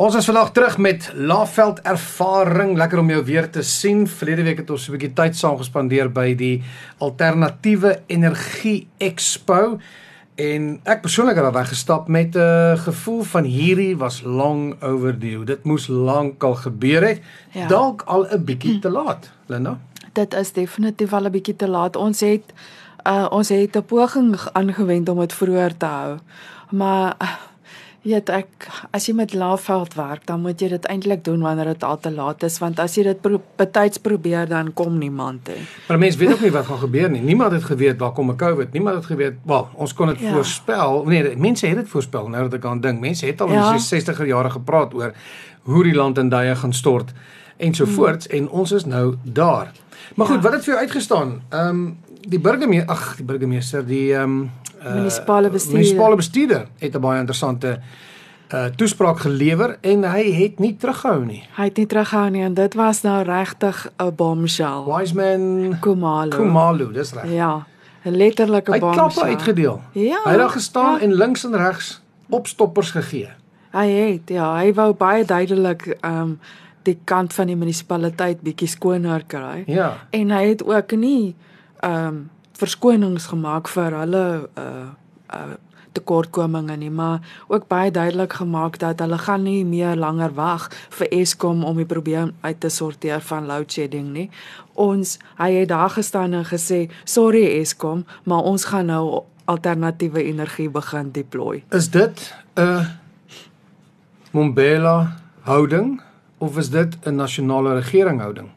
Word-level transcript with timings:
Ons 0.00 0.14
is 0.16 0.24
vandag 0.24 0.54
terug 0.56 0.78
met 0.80 1.10
Laveld 1.14 1.80
ervaring. 1.84 2.76
Lekker 2.80 2.98
om 2.98 3.10
jou 3.12 3.24
weer 3.24 3.50
te 3.52 3.62
sien. 3.62 4.06
Verlede 4.08 4.42
week 4.42 4.62
het 4.62 4.70
ons 4.70 4.88
'n 4.88 4.92
bietjie 4.92 5.12
tyd 5.12 5.36
saam 5.36 5.56
gespandeer 5.56 6.08
by 6.08 6.34
die 6.34 6.62
Alternatiewe 6.98 8.00
Energie 8.06 8.88
Expo 8.98 9.78
en 10.34 10.80
ek 10.84 11.00
persoonlik 11.00 11.34
het 11.34 11.44
daar 11.44 11.52
weggestap 11.52 12.08
met 12.08 12.34
'n 12.34 12.38
uh, 12.38 12.78
gevoel 12.78 13.22
van 13.22 13.44
hierdie 13.44 13.96
was 13.96 14.22
long 14.22 14.82
overdue. 14.82 15.44
Dit 15.44 15.64
moes 15.64 15.86
lankal 15.86 16.54
gebeur 16.54 17.02
het. 17.06 17.20
Ja. 17.52 17.66
Dalk 17.66 18.02
al 18.02 18.26
'n 18.32 18.44
bietjie 18.44 18.78
te 18.78 18.90
laat, 18.90 19.30
Linda. 19.46 19.78
Dit 20.12 20.34
is 20.34 20.52
definitief 20.52 21.12
al 21.12 21.24
'n 21.24 21.30
bietjie 21.30 21.56
te 21.56 21.68
laat. 21.68 21.96
Ons 21.96 22.20
het 22.20 22.52
uh, 23.06 23.26
ons 23.30 23.48
het 23.48 23.76
'n 23.76 23.84
poging 23.84 24.40
aangewend 24.52 25.08
om 25.08 25.18
dit 25.18 25.32
vroeër 25.32 25.76
te 25.76 25.86
hou. 25.86 26.18
Maar 26.70 27.14
uh, 27.22 27.28
Ja, 28.02 28.18
ek 28.34 28.66
as 28.90 29.04
jy 29.06 29.12
met 29.14 29.30
laafveld 29.34 29.94
werk, 29.94 30.24
dan 30.26 30.40
moet 30.42 30.58
jy 30.60 30.72
dit 30.72 30.86
eintlik 30.90 31.20
doen 31.24 31.42
wanneer 31.44 31.68
dit 31.70 31.84
al 31.86 32.00
te 32.02 32.10
laat 32.10 32.42
is, 32.42 32.56
want 32.58 32.80
as 32.82 32.96
jy 32.98 33.04
dit 33.06 33.28
betyds 33.56 34.02
pro 34.02 34.16
probeer 34.16 34.48
dan 34.50 34.72
kom 34.74 34.96
niemand 34.98 35.46
hè. 35.46 35.60
Maar 35.86 36.00
mense 36.02 36.18
weet 36.18 36.32
ook 36.32 36.40
nie 36.40 36.50
wat 36.50 36.66
gaan 36.66 36.82
gebeur 36.82 37.10
nie. 37.10 37.22
Niemand 37.22 37.52
het 37.52 37.64
geweet 37.64 37.98
waar 38.02 38.12
kom 38.12 38.30
'n 38.30 38.36
COVID. 38.36 38.72
Niemand 38.72 38.96
het 38.96 39.06
geweet, 39.06 39.34
wel, 39.46 39.68
ons 39.74 39.94
kon 39.94 40.06
dit 40.06 40.20
ja. 40.20 40.32
voorspel. 40.32 41.04
Nee, 41.06 41.36
mense 41.36 41.66
het 41.66 41.76
dit 41.76 41.88
voorspel 41.88 42.28
nou 42.28 42.42
dat 42.42 42.54
ek 42.58 42.64
aan 42.64 42.80
dink. 42.80 43.00
Mense 43.00 43.26
het 43.26 43.40
al 43.40 43.52
ja. 43.52 43.72
in 43.72 43.78
die 43.78 44.02
60er 44.02 44.26
jare 44.26 44.50
gepraat 44.50 44.94
oor 44.94 45.14
hoe 45.62 45.82
die 45.82 45.94
land 45.94 46.18
in 46.18 46.28
duie 46.28 46.54
gaan 46.54 46.72
stort 46.72 47.12
ensovoorts 47.56 48.26
hmm. 48.26 48.38
en 48.38 48.48
ons 48.48 48.72
is 48.72 48.84
nou 48.84 49.14
daar. 49.22 49.72
Maar 50.14 50.26
goed, 50.26 50.36
ja. 50.36 50.42
wat 50.42 50.52
het 50.52 50.64
vir 50.64 50.72
jou 50.72 50.78
uitgestaan? 50.78 51.42
Ehm 51.48 51.68
um, 51.68 51.98
die 52.22 52.38
burgemeester, 52.40 52.88
ag, 52.88 53.16
die 53.16 53.24
burgemeester, 53.24 53.86
die 53.86 54.14
ehm 54.14 54.22
um, 54.22 54.50
uh, 54.84 54.94
munisipale 54.94 55.50
bestuurder. 55.50 55.78
Munisipale 55.78 56.16
bestuurder 56.16 56.66
het 56.78 56.94
'n 56.94 57.00
baie 57.00 57.18
interessante 57.18 57.78
uh 58.52 58.64
toespraak 58.76 59.18
gelewer 59.18 59.78
en 59.80 60.04
hy 60.04 60.32
het 60.32 60.58
nie 60.58 60.76
teruggehou 60.76 61.24
nie. 61.24 61.42
Hy 61.56 61.64
het 61.64 61.76
nie 61.76 61.86
teruggehou 61.86 62.30
nie 62.30 62.42
en 62.42 62.54
dit 62.54 62.74
was 62.74 63.02
nou 63.02 63.22
regtig 63.24 63.90
'n 63.98 64.14
bombshell. 64.14 64.84
Wiseman 64.86 65.76
Kumalo. 65.80 66.36
Kumalo, 66.36 66.90
dis 66.92 67.12
reg. 67.12 67.32
Ja, 67.32 67.66
'n 68.04 68.16
letterlike 68.16 68.70
bombshell. 68.70 68.88
Hy 68.88 69.04
het 69.04 69.12
klappe 69.12 69.30
uitgedeel. 69.30 69.80
Ja. 69.92 70.20
Hy 70.24 70.30
het 70.30 70.38
daar 70.38 70.50
gestaan 70.50 70.94
ja. 70.94 71.00
en 71.00 71.14
links 71.14 71.44
en 71.44 71.56
regs 71.56 72.02
opstoppers 72.28 72.90
gegee. 72.90 73.28
Hy 73.72 73.86
het 73.88 74.28
ja, 74.28 74.56
hy 74.56 74.72
wou 74.74 74.92
baie 74.92 75.24
duidelik 75.24 75.96
um 76.04 76.38
die 76.82 76.98
kant 77.04 77.32
van 77.32 77.46
die 77.46 77.56
munisipaliteit 77.56 78.40
bietjie 78.40 78.68
skoner 78.68 79.22
kry. 79.26 79.62
Ja. 79.66 80.06
En 80.10 80.30
hy 80.30 80.48
het 80.48 80.64
ook 80.64 80.92
nie 80.92 81.34
um 81.84 82.28
verskonings 82.62 83.28
gemaak 83.32 83.70
vir 83.74 84.00
hulle 84.02 84.24
uh 84.56 84.88
uh 85.34 85.52
tekortkominge 85.92 86.76
nie, 86.80 86.90
maar 86.90 87.20
ook 87.52 87.66
baie 87.68 87.90
duidelik 87.92 88.32
gemaak 88.40 88.78
dat 88.80 89.00
hulle 89.04 89.18
gaan 89.18 89.42
nie 89.44 89.64
meer 89.64 89.96
langer 89.96 90.32
wag 90.34 90.70
vir 90.96 91.10
Eskom 91.12 91.64
om 91.68 91.76
die 91.76 91.88
probleem 91.88 92.32
uit 92.40 92.60
te 92.60 92.70
sorteer 92.72 93.20
van 93.28 93.46
load 93.50 93.72
shedding 93.72 94.08
nie. 94.14 94.30
Ons 94.72 95.18
hy 95.36 95.50
het 95.58 95.68
daar 95.68 95.92
gestaan 95.92 96.32
en 96.32 96.46
gesê, 96.48 96.88
"Sorry 97.04 97.44
Eskom, 97.60 98.06
maar 98.24 98.42
ons 98.42 98.64
gaan 98.64 98.86
nou 98.86 99.22
alternatiewe 99.44 100.24
energie 100.24 100.70
begin 100.70 101.12
deploy." 101.12 101.62
Is 101.70 101.90
dit 101.90 102.34
'n 102.56 102.86
Mombela 104.30 105.16
houding 105.40 106.00
of 106.38 106.58
is 106.58 106.70
dit 106.70 106.96
'n 107.04 107.14
nasionale 107.14 107.74
regering 107.74 108.20
houding? 108.20 108.48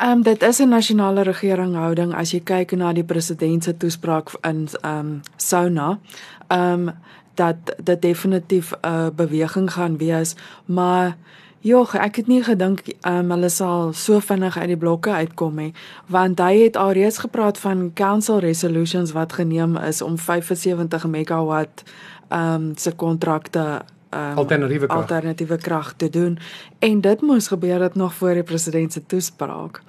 Ehm 0.00 0.10
um, 0.10 0.22
dit 0.22 0.42
is 0.42 0.58
'n 0.58 0.68
nasionale 0.68 1.22
regering 1.22 1.74
houding 1.74 2.14
as 2.14 2.30
jy 2.30 2.40
kyk 2.40 2.72
na 2.72 2.92
die 2.92 3.04
president 3.04 3.64
se 3.64 3.76
toespraak 3.76 4.30
in 4.40 4.68
ehm 4.80 4.98
um, 4.98 5.20
Sauna. 5.36 5.98
Ehm 6.46 6.88
um, 6.88 6.94
dat 7.34 7.56
dit 7.82 8.02
definitief 8.02 8.72
'n 8.72 8.88
uh, 8.88 9.06
beweging 9.16 9.72
gaan 9.72 9.96
wees, 9.96 10.34
maar 10.64 11.16
joh, 11.58 11.94
ek 11.94 12.16
het 12.16 12.26
nie 12.26 12.42
gedink 12.42 12.80
ehm 13.00 13.16
um, 13.16 13.30
hulle 13.30 13.48
sal 13.48 13.92
so 13.92 14.20
vinnig 14.20 14.58
uit 14.58 14.66
die 14.66 14.76
blokke 14.76 15.10
uitkom 15.10 15.54
nie, 15.54 15.74
want 16.06 16.38
hy 16.38 16.62
het 16.62 16.76
alreeds 16.76 17.18
gepraat 17.18 17.58
van 17.58 17.90
council 17.94 18.38
resolutions 18.38 19.12
wat 19.12 19.32
geneem 19.32 19.76
is 19.76 20.02
om 20.02 20.18
75 20.18 21.06
megawatt 21.06 21.82
ehm 22.28 22.54
um, 22.54 22.72
se 22.76 22.92
kontrakte 22.92 23.82
um, 24.10 24.36
alternatiewe 24.36 24.86
krag 24.86 24.98
alternatiewe 24.98 25.56
krag 25.56 25.92
te 25.96 26.10
doen 26.10 26.38
en 26.78 27.00
dit 27.00 27.20
moes 27.20 27.48
gebeur 27.48 27.82
het 27.82 27.94
nog 27.94 28.14
voor 28.14 28.34
die 28.34 28.42
president 28.42 28.92
se 28.92 29.06
toespraak. 29.06 29.82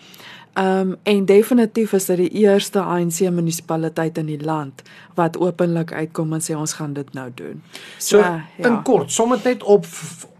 Ehm 0.53 0.89
um, 0.89 0.95
en 1.03 1.25
definitief 1.25 1.93
is 1.93 2.05
dit 2.05 2.17
die 2.17 2.29
eerste 2.29 2.79
ANC 2.79 3.19
munisipaliteit 3.19 4.17
in 4.17 4.25
die 4.25 4.43
land 4.43 4.81
wat 5.15 5.37
openlik 5.37 5.93
uitkom 5.93 6.33
en 6.33 6.41
sê 6.43 6.57
ons 6.57 6.73
gaan 6.73 6.93
dit 6.93 7.13
nou 7.13 7.29
doen. 7.35 7.63
So, 7.97 8.07
so 8.07 8.17
ja. 8.17 8.43
in 8.57 8.81
kort, 8.83 9.11
som 9.11 9.29
dit 9.29 9.43
net 9.43 9.63
op 9.63 9.85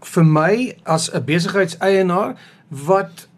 vir 0.00 0.24
my 0.24 0.76
as 0.82 1.08
'n 1.12 1.24
besigheidseienaar 1.24 2.36
wat 2.68 3.28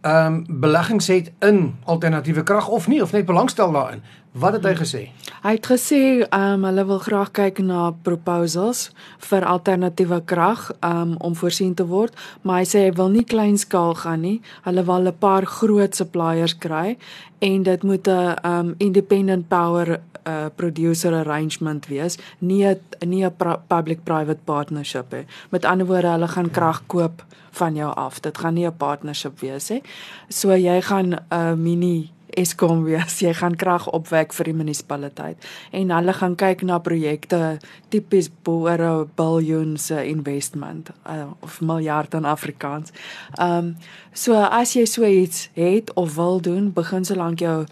ehm 0.00 0.26
um, 0.26 0.60
beleggings 0.60 1.06
het 1.06 1.32
in 1.40 1.74
alternatiewe 1.84 2.42
krag 2.42 2.68
of 2.68 2.86
nie 2.88 3.02
of 3.02 3.12
net 3.12 3.26
belangstel 3.26 3.72
daarin. 3.72 4.02
Wat 4.34 4.56
het 4.56 4.64
hy 4.66 4.72
gesê? 4.74 5.00
Hy 5.44 5.50
het 5.54 5.66
gesê 5.70 5.98
um, 6.34 6.64
hulle 6.66 6.84
wil 6.88 6.98
graag 6.98 7.28
kyk 7.36 7.60
na 7.62 7.92
proposals 8.02 8.88
vir 9.28 9.44
alternatiewe 9.46 10.18
krag 10.26 10.64
um, 10.82 11.12
om 11.22 11.36
voorsien 11.38 11.76
te 11.78 11.86
word, 11.86 12.16
maar 12.42 12.64
hy 12.64 12.66
sê 12.66 12.82
hy 12.88 12.96
wil 12.98 13.12
nie 13.14 13.22
kleinskaal 13.22 13.94
gaan 14.00 14.24
nie. 14.26 14.40
Hulle 14.66 14.82
wil 14.88 15.06
'n 15.06 15.14
paar 15.22 15.46
groot 15.46 15.94
suppliers 15.94 16.56
kry 16.58 16.96
en 17.38 17.62
dit 17.62 17.82
moet 17.82 18.08
'n 18.08 18.34
um, 18.42 18.74
independent 18.78 19.48
power 19.48 20.00
uh, 20.26 20.50
producer 20.56 21.14
arrangement 21.14 21.86
wees, 21.86 22.18
nie 22.38 22.66
'n 22.66 22.80
nie 23.06 23.22
'n 23.22 23.32
public 23.68 24.02
private 24.04 24.42
partnership 24.44 25.12
nie. 25.12 25.26
Met 25.50 25.64
ander 25.64 25.86
woorde, 25.86 26.08
hulle 26.08 26.28
gaan 26.28 26.50
krag 26.50 26.82
koop 26.86 27.22
van 27.52 27.74
jou 27.74 27.94
af. 27.94 28.20
Dit 28.20 28.38
gaan 28.38 28.54
nie 28.54 28.66
'n 28.66 28.76
partnership 28.76 29.40
wees 29.40 29.70
nie. 29.70 29.82
So 30.28 30.50
jy 30.50 30.82
gaan 30.82 31.14
'n 31.14 31.18
uh, 31.30 31.54
mini 31.54 32.13
Eskom 32.36 32.84
wees. 32.84 33.18
Jy 33.24 33.34
gaan 33.38 33.56
krag 33.56 33.86
opwek 33.94 34.34
vir 34.36 34.50
die 34.50 34.56
munisipaliteit 34.56 35.48
en 35.72 35.90
hulle 35.94 36.14
gaan 36.18 36.36
kyk 36.36 36.62
na 36.66 36.78
projekte 36.82 37.58
tipies 37.94 38.30
boere 38.46 39.06
biljoens 39.16 39.90
investment 39.90 40.90
uh, 41.06 41.30
of 41.40 41.60
miljard 41.60 42.14
in 42.14 42.24
Afrikaans. 42.24 42.94
Ehm 43.38 43.58
um, 43.58 43.74
so 44.14 44.38
as 44.38 44.76
jy 44.76 44.84
so 44.86 45.02
iets 45.04 45.48
het 45.58 45.90
of 45.98 46.14
wil 46.14 46.40
doen, 46.40 46.70
begin 46.72 47.04
solank 47.04 47.40
jou 47.42 47.64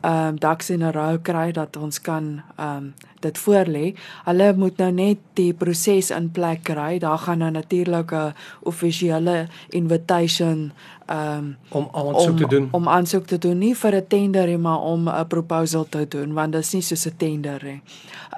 ehm 0.00 0.26
um, 0.26 0.38
daks 0.38 0.70
in 0.70 0.82
'n 0.82 0.92
rou 0.92 1.18
kry 1.18 1.52
dat 1.52 1.76
ons 1.76 2.00
kan 2.00 2.42
ehm 2.56 2.76
um, 2.76 2.94
dit 3.20 3.38
voorlê. 3.38 3.94
Hulle 4.24 4.52
moet 4.56 4.76
nou 4.76 4.92
net 4.92 5.18
die 5.34 5.52
proses 5.52 6.10
in 6.10 6.30
plek 6.30 6.62
kry. 6.62 6.98
Daar 6.98 7.18
gaan 7.18 7.38
nou 7.38 7.50
natuurlik 7.50 8.12
'n 8.12 8.34
offisiële 8.62 9.46
invitation 9.68 10.72
um, 11.10 11.56
om 11.68 11.88
aansoek 11.92 12.36
te 12.36 12.46
doen. 12.46 12.68
Om 12.70 12.88
aansoek 12.88 13.26
te 13.26 13.38
doen 13.38 13.58
nie 13.58 13.74
vir 13.76 13.94
'n 13.94 14.06
tender 14.08 14.46
nie, 14.46 14.58
maar 14.58 14.80
om 14.80 15.08
'n 15.08 15.26
proposal 15.26 15.86
te 15.88 16.06
doen 16.08 16.32
want 16.32 16.52
dit 16.52 16.60
is 16.60 16.72
nie 16.72 16.82
soos 16.82 17.06
'n 17.06 17.16
tender 17.16 17.60
nie. 17.64 17.82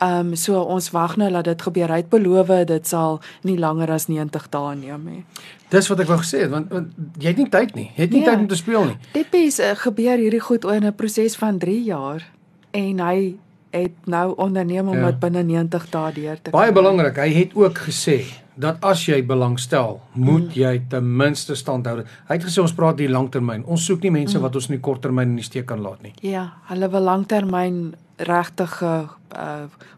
Ehm 0.01 0.27
um, 0.27 0.35
so 0.35 0.61
ons 0.61 0.91
wag 0.91 1.17
nou 1.17 1.33
dat 1.33 1.45
dit 1.45 1.63
gebeur. 1.63 1.89
Hy 1.89 1.97
het 1.97 2.09
beloof 2.09 2.47
dit 2.67 2.89
sal 2.89 3.21
nie 3.43 3.59
langer 3.59 3.91
as 3.91 4.07
90 4.07 4.49
dae 4.49 4.75
neem 4.75 5.05
nie. 5.05 5.25
Dis 5.69 5.89
wat 5.89 6.01
ek 6.01 6.07
wou 6.07 6.19
gesê 6.19 6.41
het 6.41 6.51
want, 6.51 6.69
want 6.69 6.93
jy 7.19 7.29
het 7.29 7.37
nie 7.37 7.49
tyd 7.49 7.75
nie. 7.75 7.91
Jy 7.97 8.03
het 8.03 8.11
nie 8.11 8.21
ja, 8.21 8.31
tyd 8.31 8.39
om 8.39 8.47
te 8.47 8.57
speel 8.57 8.85
nie. 8.85 8.97
Dit 9.13 9.35
is 9.35 9.61
uh, 9.61 9.71
gebeur 9.75 10.19
hierdie 10.19 10.41
goed 10.41 10.65
oor 10.65 10.81
'n 10.81 10.95
proses 10.95 11.37
van 11.37 11.59
3 11.59 11.83
jaar 11.83 12.31
en 12.71 13.01
hy 13.01 13.37
het 13.71 13.93
nou 14.05 14.35
onderneem 14.37 14.89
om 14.89 14.99
ja. 14.99 15.07
dit 15.07 15.19
binne 15.19 15.43
90 15.43 15.91
dae 15.91 16.13
deur 16.13 16.39
te 16.43 16.51
Baie 16.51 16.73
belangrik, 16.73 17.17
hy 17.17 17.33
het 17.33 17.55
ook 17.55 17.79
gesê 17.79 18.42
dat 18.55 18.85
as 18.85 19.07
jy 19.07 19.23
belangstel, 19.27 20.01
moet 20.13 20.51
mm. 20.51 20.57
jy 20.59 20.83
ten 20.93 21.17
minste 21.17 21.55
standhou. 21.55 22.03
Hy 22.29 22.37
het 22.37 22.45
gesê 22.45 22.61
ons 22.61 22.75
praat 22.77 23.01
hier 23.01 23.13
langtermyn. 23.13 23.65
Ons 23.65 23.87
soek 23.89 24.03
nie 24.03 24.13
mense 24.13 24.37
mm. 24.39 24.45
wat 24.45 24.57
ons 24.59 24.69
in 24.69 24.77
die 24.77 24.85
korttermyn 24.85 25.33
in 25.33 25.41
die 25.41 25.47
steek 25.47 25.67
kan 25.71 25.81
laat 25.81 26.03
nie. 26.03 26.13
Ja, 26.21 26.51
hulle 26.69 26.91
wil 26.93 27.09
langtermyn 27.09 27.83
regtig 28.17 28.83
uh 28.83 29.09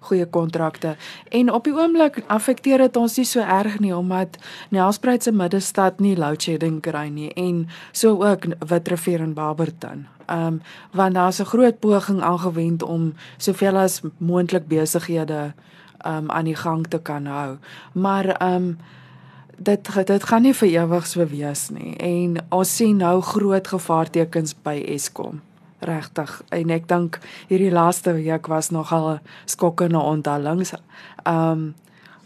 goeie 0.00 0.26
kontrakte. 0.30 0.96
En 1.28 1.52
op 1.52 1.64
die 1.64 1.72
oomblik 1.74 2.20
affekteer 2.30 2.78
dit 2.78 2.96
ons 2.96 3.16
nie 3.18 3.24
so 3.26 3.40
erg 3.40 3.80
nie 3.82 3.90
omdat 3.96 4.36
Nelspruit 4.70 5.22
se 5.22 5.32
middestad 5.32 5.98
nie 5.98 6.14
load 6.16 6.42
shedding 6.42 6.80
kry 6.84 7.08
nie 7.08 7.32
en 7.34 7.64
so 7.92 8.22
ook 8.22 8.46
Witrifuur 8.68 9.24
en 9.24 9.34
Barberton. 9.34 10.06
Um 10.30 10.60
want 10.92 11.14
daar's 11.14 11.40
'n 11.40 11.50
groot 11.50 11.80
poging 11.80 12.22
aangewend 12.22 12.82
om 12.82 13.14
soveel 13.36 13.76
as 13.76 14.00
moontlik 14.18 14.68
besighede 14.68 15.54
um 16.06 16.30
aan 16.30 16.44
die 16.44 16.56
gang 16.56 16.86
te 16.88 16.98
kan 16.98 17.26
hou. 17.26 17.56
Maar 17.92 18.34
um 18.42 18.76
dit 19.56 20.06
dit 20.06 20.24
gaan 20.24 20.42
nie 20.42 20.54
vir 20.54 20.68
ewig 20.68 21.06
so 21.06 21.26
wees 21.26 21.68
nie. 21.70 21.96
En 21.96 22.38
ons 22.48 22.76
sien 22.76 22.96
nou 22.96 23.20
groot 23.20 23.68
gevaartekens 23.68 24.54
by 24.62 24.82
Eskom. 24.88 25.40
Regtig. 25.84 26.42
En 26.48 26.70
ek 26.70 26.88
dink 26.88 27.18
hierdie 27.48 27.72
laaste 27.72 28.12
week 28.16 28.46
was 28.46 28.70
nogal 28.70 29.18
skokkende 29.44 29.98
onthallings. 29.98 30.74
Um 31.28 31.74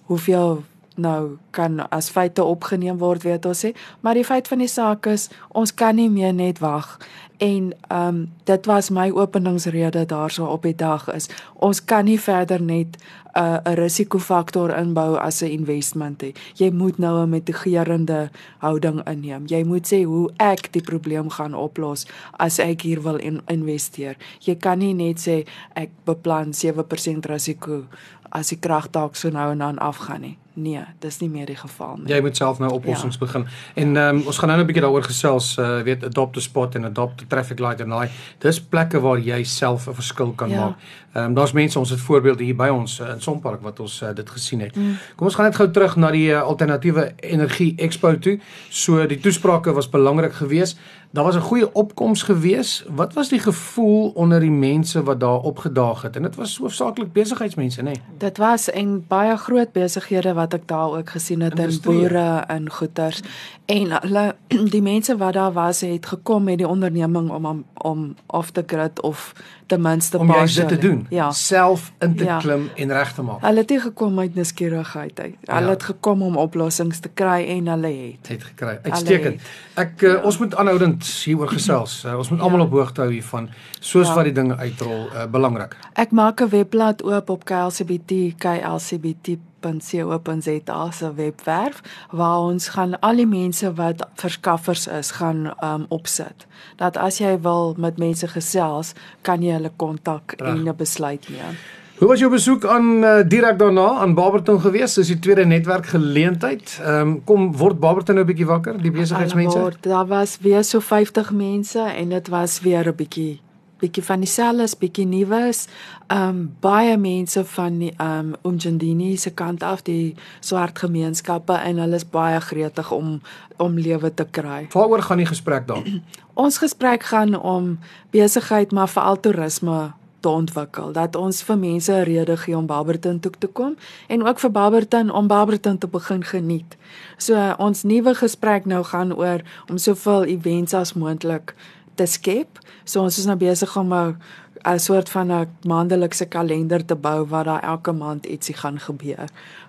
hoeveel 0.09 0.63
nou 0.99 1.39
kan 1.51 1.81
as 1.91 2.11
feite 2.11 2.45
opgeneem 2.45 2.99
word, 2.99 3.23
weet 3.23 3.47
ons 3.47 3.65
sê, 3.65 3.73
maar 4.01 4.15
die 4.15 4.27
feit 4.27 4.49
van 4.49 4.59
die 4.59 4.71
saak 4.71 5.07
is 5.07 5.29
ons 5.49 5.75
kan 5.75 5.97
nie 5.97 6.11
meer 6.11 6.35
net 6.35 6.59
wag 6.59 6.99
en 7.39 7.73
ehm 7.89 8.09
um, 8.09 8.33
dit 8.45 8.67
was 8.67 8.91
my 8.91 9.11
openingsrede 9.11 10.07
daarso 10.07 10.45
op 10.45 10.63
die 10.63 10.75
dag 10.75 11.15
is 11.15 11.29
ons 11.55 11.85
kan 11.85 12.05
nie 12.05 12.21
verder 12.21 12.63
net 12.63 12.97
'n 12.97 13.41
uh, 13.41 13.59
'n 13.65 13.75
risikofaktor 13.75 14.77
inbou 14.79 15.17
as 15.17 15.43
'n 15.43 15.47
investment 15.47 16.23
hê. 16.23 16.35
Jy 16.55 16.71
moet 16.71 16.99
nou 16.99 17.23
'n 17.23 17.29
mitigerende 17.29 18.31
houding 18.59 19.09
inneem. 19.09 19.47
Jy 19.47 19.63
moet 19.65 19.87
sê 19.93 20.03
hoe 20.05 20.31
ek 20.37 20.73
die 20.73 20.83
probleem 20.83 21.31
gaan 21.31 21.55
oplos 21.55 22.07
as 22.33 22.59
ek 22.59 22.83
hier 22.83 23.03
wil 23.03 23.17
in 23.17 23.41
investeer. 23.47 24.17
Jy 24.41 24.55
kan 24.55 24.79
nie 24.79 24.95
net 24.95 25.21
sê 25.21 25.47
ek 25.75 25.91
beplan 26.05 26.53
7% 26.53 27.27
risiko 27.27 27.85
as 28.29 28.49
die 28.49 28.59
krag 28.59 28.91
dalk 28.91 29.17
so 29.17 29.31
nou 29.31 29.51
en 29.53 29.59
dan 29.59 29.79
afgaan 29.79 30.21
nie. 30.21 30.39
Nee, 30.59 30.81
dis 30.99 31.21
nie 31.23 31.29
meer 31.31 31.47
die 31.47 31.57
geval 31.57 31.97
nie. 32.01 32.09
Jy 32.11 32.19
moet 32.25 32.37
self 32.37 32.59
nou 32.59 32.71
oplossings 32.75 33.19
ja. 33.19 33.25
begin. 33.27 33.47
En 33.75 33.97
ehm 33.97 34.17
um, 34.17 34.23
ons 34.27 34.39
gaan 34.39 34.51
nou 34.51 34.61
'n 34.61 34.67
bietjie 34.67 34.83
daaroor 34.83 35.07
gesels, 35.07 35.57
uh 35.59 35.83
weet 35.87 36.05
adopt 36.05 36.37
a 36.37 36.41
spot 36.41 36.75
en 36.75 36.85
adopt 36.85 37.23
a 37.23 37.25
traffic 37.29 37.59
light 37.59 37.81
en 37.81 37.89
daai. 37.89 38.09
Dis 38.39 38.61
plekke 38.61 39.01
waar 39.01 39.19
jy 39.19 39.45
self 39.45 39.87
'n 39.87 39.95
verskil 39.95 40.33
kan 40.33 40.51
ja. 40.51 40.65
maak. 40.65 40.77
Ehm 41.13 41.25
um, 41.25 41.35
daar's 41.35 41.53
mense 41.53 41.79
ons 41.79 41.91
het 41.91 42.01
voorbeelde 42.01 42.45
hier 42.45 42.57
by 42.57 42.69
ons 42.69 43.01
uh, 43.01 43.09
in 43.09 43.21
Sonpark 43.21 43.63
wat 43.63 43.81
ons 43.81 44.03
uh, 44.03 44.09
dit 44.15 44.31
gesien 44.31 44.61
het. 44.61 44.77
Mm. 44.77 44.97
Kom 45.17 45.27
ons 45.27 45.35
gaan 45.35 45.45
net 45.45 45.57
gou 45.57 45.71
terug 45.71 45.97
na 45.97 46.11
die 46.11 46.29
uh, 46.31 46.43
alternatiewe 46.43 47.13
energie 47.17 47.75
expo 47.77 48.19
toe. 48.19 48.39
So 48.69 49.07
die 49.07 49.19
toesprake 49.19 49.73
was 49.73 49.89
belangrik 49.89 50.33
geweest. 50.33 50.79
Daar 51.11 51.25
was 51.25 51.35
'n 51.37 51.41
goeie 51.41 51.75
opkoms 51.75 52.23
geweest. 52.23 52.85
Wat 52.89 53.13
was 53.13 53.29
die 53.29 53.39
gevoel 53.39 54.09
onder 54.15 54.41
die 54.41 54.51
mense 54.51 55.03
wat 55.03 55.21
daar 55.21 55.41
opgedaag 55.41 56.03
het? 56.03 56.17
En 56.17 56.23
dit 56.23 56.35
was 56.35 56.59
hoofsaaklik 56.59 57.13
besigheidsmense, 57.13 57.81
nê? 57.81 57.85
Nee. 57.85 58.01
Dit 58.19 58.39
was 58.39 58.71
en 58.71 59.05
baie 59.09 59.37
groot 59.37 59.73
besighede 59.73 60.33
wat 60.33 60.48
ek 60.55 60.69
daar 60.69 60.97
ook 60.99 61.11
gesien 61.11 61.41
het 61.41 61.59
in 61.59 61.79
boere 61.83 62.45
en 62.47 62.71
goeters. 62.71 63.21
En 63.67 64.01
hulle 64.01 64.37
die 64.75 64.83
mense 64.83 65.17
wat 65.17 65.33
daar 65.33 65.53
was 65.53 65.81
het 65.81 66.07
gekom 66.07 66.45
met 66.45 66.59
die 66.59 66.69
onderneming 66.69 67.31
om 67.31 67.47
om, 67.47 67.65
om 67.75 68.15
off 68.27 68.51
the 68.51 68.63
grid 68.67 69.01
of 69.01 69.35
ten 69.67 69.81
minste 69.81 70.19
om 70.19 70.33
dit 70.33 70.69
te 70.69 70.79
doen. 70.79 71.07
Ja. 71.11 71.31
Self 71.31 71.93
in 71.99 72.17
te 72.17 72.25
ja. 72.25 72.39
klim 72.39 72.71
en 72.75 72.93
reg 72.93 73.13
te 73.15 73.23
maak. 73.23 73.41
Hulle 73.41 73.59
het 73.59 73.69
nie 73.69 73.81
gekom 73.81 74.19
uit 74.19 74.35
nuuskierigheid 74.35 75.21
uit. 75.21 75.35
Hulle 75.45 75.61
ja. 75.61 75.69
het 75.69 75.83
gekom 75.83 76.23
om 76.23 76.37
oplossings 76.37 76.99
te 77.05 77.09
kry 77.09 77.45
en 77.57 77.67
hulle 77.67 77.93
het. 77.93 78.29
Het 78.29 78.45
gekry. 78.45 78.79
Uitstekend. 78.83 79.43
Ek 79.75 80.01
uh, 80.01 80.13
ja. 80.13 80.23
ons 80.25 80.39
moet 80.39 80.57
aanhoudend 80.57 81.05
hieroor 81.25 81.53
gesels. 81.53 82.05
Uh, 82.05 82.17
ons 82.19 82.33
moet 82.33 82.41
almal 82.41 82.65
ja. 82.65 82.71
op 82.71 82.79
hoogte 82.81 83.05
hou 83.05 83.13
hiervan 83.13 83.51
soos 83.81 84.09
ja. 84.09 84.15
wat 84.15 84.31
die 84.31 84.37
dinge 84.41 84.57
uitrol 84.57 85.05
uh, 85.13 85.27
belangrik. 85.31 85.77
Ek 85.93 86.11
maak 86.17 86.41
'n 86.41 86.49
webblad 86.49 87.05
oop 87.05 87.31
op 87.31 87.45
KLCBT 87.45 88.39
KLCBT 88.41 89.37
www.co.za 89.61 90.91
se 90.91 91.15
webwerf 91.15 91.83
waar 92.11 92.39
ons 92.39 92.69
gaan 92.69 93.01
al 93.01 93.17
die 93.17 93.27
mense 93.27 93.73
wat 93.75 94.09
verskaffers 94.15 94.87
is 94.87 95.11
gaan 95.11 95.55
um, 95.65 95.87
opsit. 95.89 96.47
Dat 96.77 96.97
as 96.97 97.19
jy 97.19 97.39
wil 97.43 97.75
met 97.79 97.99
mense 97.99 98.29
gesels, 98.29 98.95
kan 99.23 99.43
jy 99.43 99.53
hulle 99.59 99.73
kontak 99.77 100.33
en 100.39 100.69
'n 100.69 100.77
besluit 100.77 101.29
neem. 101.29 101.57
Hoe 101.99 102.09
was 102.09 102.19
jou 102.19 102.31
besoek 102.31 102.65
aan 102.65 103.05
uh, 103.05 103.21
direk 103.27 103.59
daarna 103.59 103.99
aan 103.99 104.15
Barberton 104.15 104.61
gewees? 104.61 104.95
Dis 104.95 105.07
die 105.07 105.19
tweede 105.19 105.45
netwerk 105.45 105.87
geleentheid. 105.87 106.79
Ehm 106.83 107.01
um, 107.01 107.25
kom 107.25 107.57
word 107.57 107.81
Barberton 107.81 108.15
nou 108.15 108.25
'n 108.27 108.31
bietjie 108.31 108.47
wakker, 108.47 108.83
die 108.83 108.91
besigheidsmense. 108.91 109.73
Daar 109.81 110.07
was 110.07 110.39
weer 110.41 110.65
so 110.65 110.81
50 110.81 111.33
mense 111.33 111.81
en 111.81 112.09
dit 112.09 112.29
was 112.29 112.61
weer 112.61 112.87
'n 112.87 112.95
bietjie 112.95 113.41
bietjie 113.79 114.03
van 114.05 114.21
dieselfde, 114.21 114.69
bietjie 114.79 115.07
nuus. 115.07 115.67
Um 116.13 116.57
baie 116.61 116.97
mense 116.97 117.45
van 117.45 117.79
die 117.79 117.93
um 118.03 118.35
Umjindini 118.47 119.17
se 119.17 119.31
kant 119.31 119.63
af, 119.63 119.83
die 119.83 120.17
swart 120.41 120.79
gemeenskappe 120.79 121.53
en 121.53 121.79
hulle 121.79 121.97
is 121.97 122.09
baie 122.09 122.41
gretig 122.41 122.93
om 122.93 123.21
om 123.59 123.79
lewe 123.79 124.15
te 124.15 124.25
kry. 124.31 124.69
Waaroor 124.73 125.03
gaan 125.03 125.19
die 125.19 125.27
gesprek 125.27 125.67
dan? 125.67 126.03
ons 126.45 126.59
gesprek 126.59 127.03
gaan 127.03 127.35
om 127.35 127.79
besigheid 128.15 128.73
maar 128.73 128.89
veral 128.89 129.21
toerisme 129.21 129.93
te 130.21 130.29
ontwikkel 130.29 130.93
dat 130.93 131.17
ons 131.17 131.43
vir 131.47 131.59
mense 131.59 131.93
'n 131.93 132.05
rede 132.05 132.37
gee 132.37 132.57
om 132.57 132.67
Barberton 132.67 133.21
toe 133.21 133.33
te 133.39 133.47
kom 133.47 133.77
en 134.09 134.27
ook 134.27 134.39
vir 134.39 134.51
Barberton 134.51 135.11
om 135.11 135.27
Barberton 135.27 135.79
te 135.79 135.87
begin 135.87 136.25
geniet. 136.25 136.77
So 137.17 137.55
ons 137.59 137.83
nuwe 137.83 138.15
gesprek 138.15 138.65
nou 138.65 138.85
gaan 138.85 139.15
oor 139.15 139.41
om 139.71 139.79
soveel 139.79 140.25
events 140.25 140.75
as 140.75 140.93
moontlik 140.93 141.55
te 141.99 142.07
skep. 142.07 142.61
So 142.85 143.03
ons 143.03 143.19
is 143.19 143.27
nou 143.29 143.37
besig 143.37 143.77
om 143.77 143.93
'n 143.95 144.17
'n 144.65 144.79
soort 144.79 145.09
van 145.09 145.33
'n 145.33 145.49
maandelikse 145.63 146.27
kalender 146.27 146.85
te 146.85 146.95
bou 146.95 147.27
waar 147.27 147.45
daar 147.45 147.63
elke 147.63 147.93
maand 147.93 148.27
ietsie 148.27 148.55
gaan 148.55 148.79
gebeur 148.79 149.29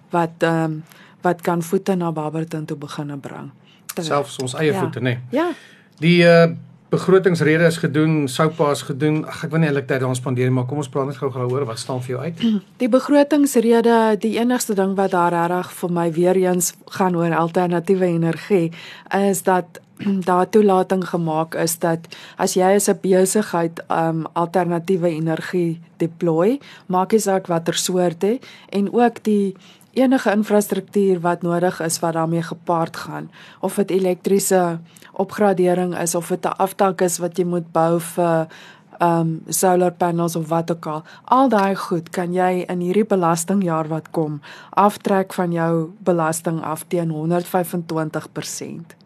wat 0.09 0.43
ehm 0.43 0.63
um, 0.63 0.83
wat 1.21 1.41
kan 1.41 1.63
voete 1.63 1.95
na 1.95 2.11
Barberton 2.11 2.65
toe 2.65 2.77
begin 2.77 3.19
bring. 3.19 3.51
Selfs 3.99 4.37
ons 4.37 4.53
eie 4.53 4.71
ja. 4.71 4.79
voete, 4.79 4.99
nê. 4.99 5.03
Nee. 5.03 5.19
Ja. 5.29 5.51
Die 5.99 6.23
uh 6.23 6.51
begrotingsrede 6.89 7.65
is 7.65 7.77
gedoen, 7.77 8.27
soupas 8.27 8.81
gedoen. 8.87 9.21
Ag 9.29 9.43
ek 9.45 9.51
wil 9.53 9.61
nie 9.61 9.69
eintlik 9.69 9.87
tyd 9.89 10.01
daaraan 10.01 10.17
spandeer 10.17 10.49
nie, 10.49 10.55
maar 10.57 10.65
kom 10.69 10.81
ons 10.81 10.89
praat 10.89 11.09
net 11.09 11.19
gou-gou 11.21 11.45
oor 11.51 11.67
wat 11.69 11.81
staan 11.81 12.01
vir 12.05 12.15
jou 12.15 12.21
uit. 12.23 12.41
Die 12.81 12.89
begrotingsrede, 12.89 13.99
die 14.21 14.37
enigste 14.39 14.77
ding 14.77 14.95
wat 14.97 15.13
daar 15.13 15.35
regtig 15.35 15.75
vir 15.81 15.93
my 15.99 16.07
weer 16.15 16.39
eens 16.39 16.73
gaan 16.97 17.17
oor 17.19 17.35
alternatiewe 17.35 18.09
energie 18.09 18.71
is 19.15 19.43
dat 19.45 19.79
daar 20.29 20.49
toelating 20.49 21.03
gemaak 21.05 21.55
is 21.55 21.77
dat 21.79 22.07
as 22.37 22.55
jy 22.57 22.75
as 22.75 22.89
'n 22.89 22.99
besigheid 23.01 23.83
um 23.89 24.25
alternatiewe 24.33 25.09
energie 25.09 25.79
deploy, 25.97 26.59
maak 26.87 27.11
nie 27.11 27.19
saak 27.21 27.47
watter 27.47 27.75
soort 27.75 28.21
hè 28.21 28.39
en 28.69 28.93
ook 28.93 29.23
die 29.23 29.55
enige 29.99 30.31
infrastruktuur 30.31 31.19
wat 31.23 31.41
nodig 31.41 31.79
is 31.85 31.99
wat 31.99 32.13
daarmee 32.13 32.41
gepaard 32.41 32.97
gaan 32.97 33.31
of 33.59 33.75
dit 33.75 33.91
elektriese 33.91 34.79
opgradering 35.13 35.97
is 35.99 36.15
of 36.15 36.27
dit 36.27 36.45
'n 36.45 36.57
aftak 36.57 37.01
is 37.01 37.17
wat 37.17 37.37
jy 37.37 37.45
moet 37.45 37.71
bou 37.71 37.99
vir 37.99 38.47
um 38.99 39.41
solar 39.47 39.91
panels 39.91 40.35
of 40.35 40.47
wat 40.47 40.71
ook 40.71 40.85
al. 40.85 41.03
Al 41.23 41.49
daai 41.49 41.75
goed 41.75 42.09
kan 42.09 42.33
jy 42.33 42.65
in 42.67 42.79
hierdie 42.83 43.07
belastingjaar 43.07 43.87
wat 43.87 44.11
kom 44.11 44.41
aftrek 44.69 45.33
van 45.33 45.51
jou 45.51 45.91
belasting 46.03 46.61
af 46.61 46.83
teen 46.87 47.09
125%. 47.09 48.98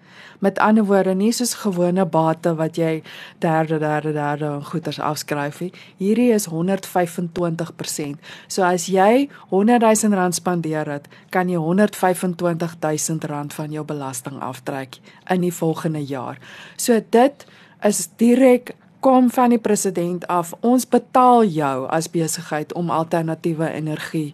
Met 0.43 0.59
ander 0.59 0.83
woorde, 0.83 1.13
nie 1.15 1.31
soos 1.31 1.53
gewone 1.61 2.03
bate 2.05 2.51
wat 2.59 2.75
jy 2.75 2.97
derde 3.39 3.77
derde 3.79 4.11
derde 4.11 4.49
goeders 4.67 4.99
afskryf 4.99 5.61
nie. 5.63 5.69
Hierdie 6.01 6.33
is 6.35 6.49
125%. 6.51 8.17
So 8.51 8.65
as 8.67 8.89
jy 8.91 9.29
100 9.53 9.85
000 10.03 10.17
rand 10.19 10.35
spandeer 10.35 10.89
het, 10.91 11.07
kan 11.31 11.47
jy 11.47 11.61
125 11.63 12.75
000 12.83 13.31
rand 13.31 13.55
van 13.55 13.71
jou 13.71 13.85
belasting 13.87 14.41
aftrek 14.43 14.99
in 15.31 15.45
die 15.47 15.53
volgende 15.53 16.03
jaar. 16.03 16.41
So 16.75 16.99
dit 16.99 17.45
is 17.87 18.09
direk 18.19 18.75
kom 18.99 19.29
van 19.31 19.55
die 19.55 19.61
president 19.63 20.27
af. 20.27 20.51
Ons 20.59 20.83
betaal 20.87 21.45
jou 21.47 21.87
as 21.87 22.11
besigheid 22.11 22.73
om 22.73 22.91
alternatiewe 22.91 23.71
energie 23.71 24.33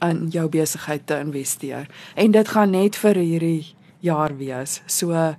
in 0.00 0.28
jou 0.32 0.48
besigheid 0.48 1.04
te 1.06 1.20
investeer. 1.20 1.84
En 2.14 2.32
dit 2.32 2.48
gaan 2.48 2.70
net 2.72 2.96
vir 2.96 3.20
hierdie 3.20 3.74
jaar 4.00 4.36
wees. 4.36 4.82
So 4.86 5.34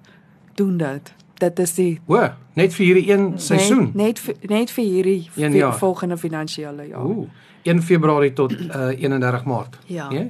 doen 0.55 0.77
dit. 0.77 1.13
Dit 1.41 1.59
is 1.59 1.73
die 1.73 2.01
O, 2.05 2.29
net 2.53 2.73
vir 2.73 2.85
hierdie 2.85 3.07
een 3.11 3.31
seisoen. 3.41 3.91
Net 3.93 3.95
net 3.95 4.19
vir, 4.19 4.35
net 4.49 4.71
vir 4.71 4.83
hierdie 4.83 5.29
vir 5.33 5.73
volgende 5.73 6.17
finansiële 6.17 6.87
jaar. 6.91 7.05
Ooh. 7.05 7.29
1 7.63 7.81
Februarie 7.81 8.33
tot 8.33 8.51
uh, 8.51 8.89
31 8.97 9.43
Maart. 9.45 9.77
Ja. 9.85 10.09
Yeah? 10.09 10.29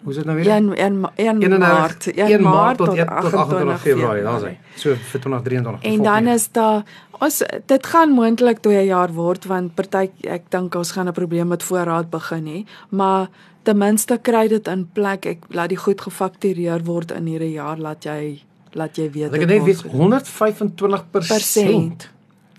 Hoe 0.00 0.10
is 0.10 0.16
dit 0.16 0.24
nou 0.24 0.36
weer? 0.36 0.46
1 0.48 0.74
1 0.74 1.10
1 1.14 1.58
Maart, 1.58 2.06
1 2.06 2.42
Maart 2.42 2.76
tot 2.76 2.98
28 2.98 3.80
Februarie, 3.80 4.22
daar's 4.22 4.42
hy. 4.42 4.54
So 4.74 4.94
vir 4.94 5.20
2023. 5.20 5.92
En 5.92 6.02
dan 6.02 6.26
is 6.32 6.46
daar 6.56 6.84
ons 7.20 7.42
dit 7.66 7.86
gaan 7.86 8.14
moontlik 8.16 8.62
2 8.64 8.84
jaar 8.88 9.12
word 9.12 9.44
want 9.44 9.74
party 9.76 10.08
ek 10.24 10.48
dink 10.48 10.74
ons 10.74 10.92
gaan 10.96 11.08
'n 11.08 11.12
probleem 11.12 11.48
met 11.48 11.62
voorraad 11.62 12.10
begin 12.10 12.46
hê, 12.46 12.64
maar 12.88 13.28
ten 13.62 13.78
minste 13.78 14.18
kry 14.22 14.48
dit 14.48 14.68
in 14.68 14.88
plek. 14.92 15.26
Ek 15.26 15.38
laat 15.54 15.68
die 15.72 15.80
goed 15.80 16.00
gefaktureer 16.00 16.84
word 16.86 17.10
in 17.16 17.26
hierdie 17.30 17.52
jaar 17.56 17.78
laat 17.78 18.04
jy 18.08 18.42
laat 18.72 18.98
jy 18.98 19.10
weet. 19.10 19.34
Ek 19.34 19.46
net 19.50 19.64
weet 19.66 19.82
125%. 19.90 22.08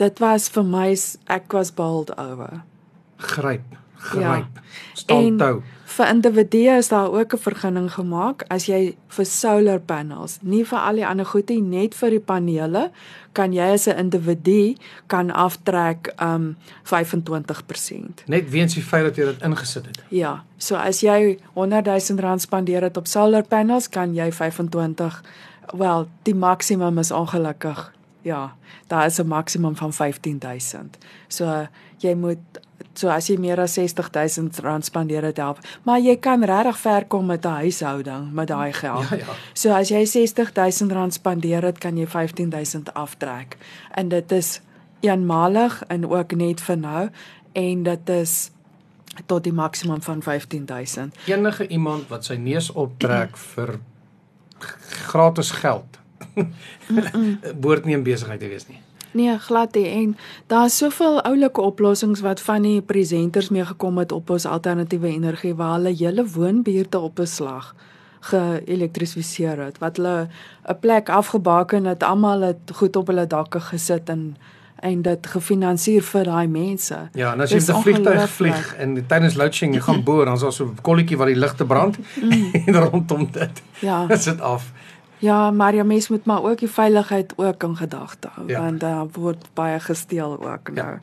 Dit 0.01 0.19
was 0.19 0.49
vir 0.51 0.65
my 0.65 0.95
ek 1.31 1.53
was 1.55 1.71
bald 1.77 2.09
oor. 2.19 2.61
Gryp, 3.21 3.61
gryp. 4.01 4.49
Ja. 4.53 4.61
Staan 4.93 5.37
tou. 5.37 5.61
Vir 5.91 6.07
individue 6.07 6.77
is 6.77 6.87
daar 6.87 7.11
ook 7.11 7.33
'n 7.33 7.37
vergunning 7.37 7.91
gemaak 7.91 8.43
as 8.47 8.65
jy 8.65 8.95
vir 9.07 9.25
solar 9.25 9.79
panels, 9.79 10.37
nie 10.41 10.63
vir 10.65 10.79
al 10.79 10.95
die 10.95 11.05
ander 11.05 11.25
goed 11.25 11.49
nie, 11.49 11.61
net 11.61 11.95
vir 11.95 12.09
die 12.09 12.19
panele, 12.19 12.91
kan 13.33 13.53
jy 13.53 13.73
as 13.73 13.87
'n 13.87 13.97
individu 13.97 14.75
kan 15.07 15.31
aftrek 15.31 16.13
um 16.21 16.55
25%. 16.83 18.23
Net 18.25 18.49
weens 18.49 18.73
die 18.73 18.83
feit 18.83 19.03
dat 19.03 19.15
jy 19.15 19.25
dit 19.25 19.41
ingesit 19.41 19.85
het. 19.85 20.03
Ja, 20.09 20.43
so 20.57 20.75
as 20.75 21.01
jy 21.01 21.39
100 21.53 21.85
000 21.85 22.19
rand 22.19 22.41
spandeer 22.41 22.81
het 22.81 22.97
op 22.97 23.07
solar 23.07 23.43
panels, 23.43 23.89
kan 23.89 24.13
jy 24.13 24.31
25 24.31 25.23
wel, 25.77 26.07
die 26.23 26.35
maksimum 26.35 26.97
is 26.97 27.11
ongelukkig. 27.11 27.93
Ja, 28.21 28.53
daar 28.87 29.05
is 29.05 29.19
'n 29.19 29.27
maksimum 29.27 29.75
van 29.75 29.93
15000. 29.93 30.97
So 31.27 31.67
jy 31.97 32.13
moet 32.13 32.37
So 32.93 33.09
as 33.09 33.27
jy 33.27 33.37
meer 33.39 33.59
as 33.59 33.77
R60000 33.79 34.59
rand 34.63 34.85
spandeer 34.85 35.21
dit 35.21 35.37
help. 35.37 35.59
Maar 35.83 35.99
jy 35.99 36.15
kan 36.19 36.43
regtig 36.43 36.77
ver 36.77 37.05
kom 37.05 37.25
met 37.25 37.45
'n 37.45 37.63
huishouding 37.63 38.31
met 38.33 38.47
daai 38.47 38.73
geld. 38.73 39.09
Ja, 39.09 39.15
ja. 39.15 39.35
So 39.53 39.71
as 39.71 39.89
jy 39.89 40.03
R60000 40.05 40.91
rand 40.91 41.13
spandeer 41.13 41.63
het, 41.63 41.77
kan 41.77 41.97
jy 41.97 42.05
R15000 42.05 42.93
aftrek. 42.93 43.57
En 43.91 44.09
dit 44.09 44.31
is 44.31 44.61
eenmalig 44.99 45.83
en 45.87 46.09
ook 46.09 46.35
net 46.35 46.61
vir 46.61 46.77
nou 46.77 47.09
en 47.51 47.83
dit 47.83 48.09
is 48.09 48.51
tot 49.25 49.43
die 49.43 49.53
maksimum 49.53 50.01
van 50.01 50.21
15000. 50.21 51.15
Enige 51.25 51.67
iemand 51.67 52.07
wat 52.07 52.25
sy 52.25 52.35
neus 52.35 52.71
optrek 52.71 53.37
vir 53.37 53.79
gratis 55.09 55.51
geld 55.51 55.99
behoort 57.61 57.85
nie 57.85 57.97
in 57.97 58.03
besigheid 58.05 58.39
te 58.39 58.47
wees 58.47 58.67
nie. 58.69 58.79
Nee, 59.11 59.37
glad 59.39 59.73
nie. 59.75 59.87
En 59.87 60.17
daar's 60.47 60.77
soveel 60.77 61.21
oulike 61.21 61.61
oplossings 61.61 62.21
wat 62.21 62.41
van 62.41 62.61
die 62.61 62.81
presenters 62.81 63.49
mee 63.49 63.65
gekom 63.65 63.97
het 63.97 64.11
op 64.11 64.29
ons 64.29 64.45
alternatiewe 64.45 65.07
energie 65.07 65.55
waar 65.55 65.73
hulle 65.73 65.95
hele 65.95 66.25
woonbuurte 66.27 66.99
op 66.99 67.19
'n 67.19 67.25
slag 67.25 67.75
geelektrifiseer 68.21 69.59
het. 69.59 69.77
Wat 69.77 69.97
hulle 69.97 70.27
'n 70.69 70.79
plek 70.79 71.09
afgebaken 71.09 71.85
het, 71.85 72.03
almal 72.03 72.41
het 72.41 72.71
goed 72.73 72.95
op 72.95 73.07
hulle 73.07 73.27
dakke 73.27 73.59
gesit 73.59 74.09
en 74.09 74.37
en 74.81 75.01
dit 75.01 75.27
gefinansier 75.27 76.01
vir 76.01 76.23
daai 76.23 76.47
mense. 76.47 76.97
Ja, 77.13 77.33
en 77.33 77.41
as 77.41 77.51
jy 77.53 77.59
met 77.59 77.69
'n 77.69 77.81
vliegtuig 77.81 78.29
vlieg 78.29 78.75
en 78.75 79.05
tydens 79.07 79.35
load 79.35 79.53
shedding 79.53 79.75
jy 79.75 79.81
gaan 79.81 80.03
boor, 80.03 80.25
dan 80.25 80.33
is 80.33 80.41
daar 80.41 80.53
so 80.53 80.65
'n 80.65 80.81
kolletjie 80.81 81.17
wat 81.17 81.27
die 81.27 81.35
ligte 81.35 81.65
brand 81.65 81.97
en 82.65 82.75
rondom 82.75 83.27
dit 83.31 83.61
Ja. 83.79 84.05
dit 84.25 84.41
af. 84.41 84.71
Ja, 85.21 85.51
maar 85.51 85.75
jy 85.77 85.83
mens 85.85 86.09
moet 86.09 86.25
maar 86.25 86.43
ook 86.43 86.57
die 86.59 86.69
veiligheid 86.69 87.33
ook 87.37 87.63
in 87.63 87.75
gedagte 87.77 88.27
hou 88.33 88.47
Ja. 88.49 88.59
want 88.61 88.79
daar 88.79 89.05
word 89.13 89.45
baie 89.53 89.79
gesteel 89.79 90.33
ook 90.49 90.71
nou. 90.73 90.97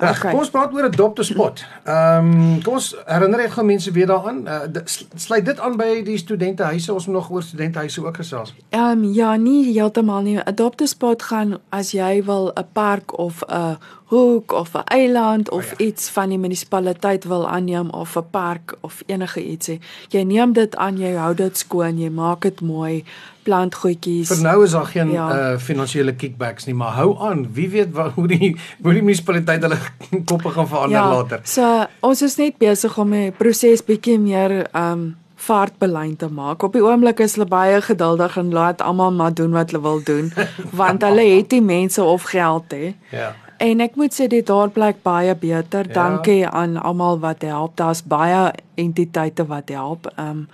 Reg, 0.00 0.18
Okay. 0.18 0.30
kom 0.30 0.40
ons 0.40 0.50
praat 0.50 0.72
oor 0.72 0.84
'n 0.84 0.90
dop 0.90 1.14
to 1.16 1.22
spot. 1.22 1.64
Ehm 1.84 2.26
um, 2.32 2.62
kom 2.62 2.74
ons 2.74 2.96
herinner 3.06 3.38
net 3.38 3.50
gou 3.52 3.64
mense 3.66 3.90
weer 3.92 4.06
daaraan. 4.06 4.46
Uh, 4.46 4.82
sluit 5.16 5.44
dit 5.44 5.60
aan 5.60 5.76
by 5.76 6.02
die 6.04 6.16
studentehuise. 6.18 6.92
Ons 6.94 7.06
moet 7.06 7.14
nog 7.14 7.30
oor 7.30 7.42
studentehuise 7.42 8.04
ook 8.06 8.16
gesels. 8.16 8.54
Ehm 8.70 8.82
um, 9.04 9.04
ja, 9.12 9.36
nie 9.36 9.72
heeltemal 9.72 10.20
nie. 10.22 10.38
Adopt 10.40 10.80
a 10.82 10.86
spot 10.86 11.22
gaan 11.22 11.58
as 11.68 11.90
jy 11.92 12.24
wil 12.24 12.52
'n 12.56 12.64
park 12.72 13.18
of 13.18 13.42
'n 13.48 13.76
hoek 14.10 14.52
of 14.52 14.74
'n 14.74 14.82
eiland 14.84 15.50
of 15.50 15.64
oh, 15.72 15.78
ja. 15.78 15.84
iets 15.86 16.10
van 16.10 16.28
die 16.28 16.38
munisipaliteit 16.38 17.24
wil 17.24 17.48
aanneem 17.48 17.90
of 17.90 18.16
'n 18.16 18.24
park 18.30 18.76
of 18.80 19.02
enige 19.06 19.44
ietsie. 19.44 19.80
Jy 20.08 20.22
neem 20.22 20.52
dit 20.52 20.76
aan, 20.76 20.96
jy 20.98 21.14
hou 21.14 21.34
dit 21.34 21.56
skoon, 21.58 21.98
jy 21.98 22.08
maak 22.10 22.40
dit 22.40 22.60
mooi, 22.60 23.04
plant 23.42 23.74
goedjies. 23.74 24.28
Vir 24.28 24.42
nou 24.42 24.64
is 24.64 24.70
daar 24.70 24.86
geen 24.86 25.10
Ja. 25.10 25.52
uh 25.52 25.58
finansiële 25.58 26.14
kickbacks 26.14 26.64
nie, 26.66 26.74
maar 26.74 26.92
hou 26.92 27.16
aan. 27.18 27.52
Wie 27.52 27.68
weet 27.70 27.92
wat 27.92 28.12
hoe 28.12 28.26
die 28.28 28.56
hoe 28.82 28.92
die 28.92 29.02
munisipaliteit 29.02 29.62
hulle 29.62 29.76
koppe 30.30 30.50
gaan 30.50 30.68
verander 30.68 30.98
ja, 30.98 31.08
later. 31.14 31.40
So 31.44 31.86
ons 32.00 32.22
is 32.22 32.36
net 32.36 32.58
besig 32.58 32.98
om 32.98 33.10
die 33.16 33.30
proses 33.30 33.84
bietjie 33.86 34.18
meer 34.18 34.62
um, 34.76 35.10
vaartbelyn 35.40 36.16
te 36.16 36.28
maak. 36.28 36.62
Op 36.62 36.76
die 36.76 36.84
oomblik 36.84 37.20
is 37.24 37.36
hulle 37.38 37.48
baie 37.48 37.80
geduldig 37.84 38.36
en 38.36 38.52
laat 38.52 38.82
almal 38.84 39.12
maar 39.16 39.34
doen 39.34 39.54
wat 39.56 39.72
hulle 39.72 39.82
wil 39.82 40.02
doen, 40.04 40.32
want 40.82 41.06
hulle 41.06 41.24
het 41.36 41.56
nie 41.56 41.62
mense 41.64 42.04
of 42.04 42.28
geld 42.32 42.76
hè. 42.76 42.92
Ja. 43.14 43.32
En 43.60 43.80
ek 43.84 43.96
moet 44.00 44.14
sê 44.16 44.24
dit 44.32 44.46
daar 44.46 44.72
blyk 44.72 45.02
baie 45.04 45.34
beter. 45.36 45.84
Ja. 45.84 45.92
Ja. 45.92 45.94
Dankie 45.94 46.46
aan 46.48 46.78
almal 46.80 47.20
wat 47.20 47.44
help. 47.44 47.76
Daar's 47.76 48.02
baie 48.02 48.52
entiteite 48.80 49.46
wat 49.46 49.68
help. 49.68 50.08
Um 50.16 50.48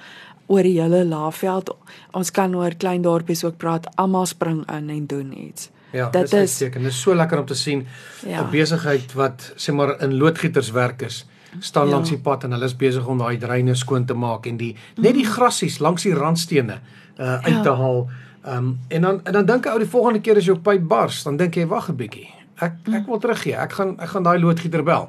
oor 0.46 0.62
die 0.62 0.76
hele 0.78 1.02
Laagveld. 1.04 1.72
Ons 2.14 2.30
kan 2.30 2.54
oor 2.54 2.74
klein 2.78 3.02
dorpies 3.02 3.44
ook 3.44 3.56
praat. 3.58 3.88
Almal 3.98 4.26
spring 4.30 4.62
in 4.70 4.90
en 4.90 5.06
doen 5.06 5.32
iets. 5.38 5.70
Ja, 5.92 6.10
Dit 6.10 6.22
is- 6.24 6.32
uitstekend. 6.34 6.84
Dit 6.84 6.92
is 6.92 7.00
so 7.00 7.14
lekker 7.14 7.38
om 7.38 7.46
te 7.46 7.54
sien 7.54 7.86
'n 8.24 8.28
Ja. 8.28 8.44
besigheid 8.50 9.12
wat 9.14 9.52
sê 9.56 9.72
maar 9.72 10.00
in 10.02 10.14
loodgieterswerk 10.16 11.02
is 11.02 11.24
staan 11.60 11.86
Ja. 11.88 11.92
langs 11.94 12.08
die 12.08 12.18
pad 12.18 12.44
en 12.44 12.50
hulle 12.50 12.64
is 12.64 12.76
besig 12.76 13.06
om 13.06 13.18
daai 13.18 13.38
dreine 13.38 13.74
skoon 13.74 14.04
te 14.04 14.14
maak 14.14 14.46
en 14.46 14.56
die 14.56 14.76
net 14.96 15.14
die 15.14 15.24
grassies 15.24 15.78
langs 15.78 16.02
die 16.02 16.14
randstene 16.14 16.78
uh 17.18 17.34
uit 17.42 17.54
Ja. 17.54 17.62
te 17.62 17.70
haal. 17.70 18.08
Um 18.44 18.78
en 18.88 19.02
dan 19.02 19.20
en 19.24 19.32
dan 19.32 19.46
dink 19.46 19.66
ek 19.66 19.72
ou 19.72 19.78
die 19.78 19.88
volgende 19.88 20.20
keer 20.20 20.36
as 20.36 20.44
jou 20.44 20.58
pyp 20.58 20.86
bars, 20.88 21.22
dan 21.24 21.36
dink 21.36 21.54
jy 21.54 21.66
wag 21.66 21.88
'n 21.88 21.96
bietjie. 21.96 22.28
Ek 22.60 22.72
ek 22.92 23.06
wil 23.06 23.18
teruggee. 23.18 23.54
Ek 23.56 23.72
gaan 23.72 23.96
ek 24.00 24.08
gaan 24.08 24.22
daai 24.22 24.38
loodgieter 24.38 24.82
bel. 24.82 25.08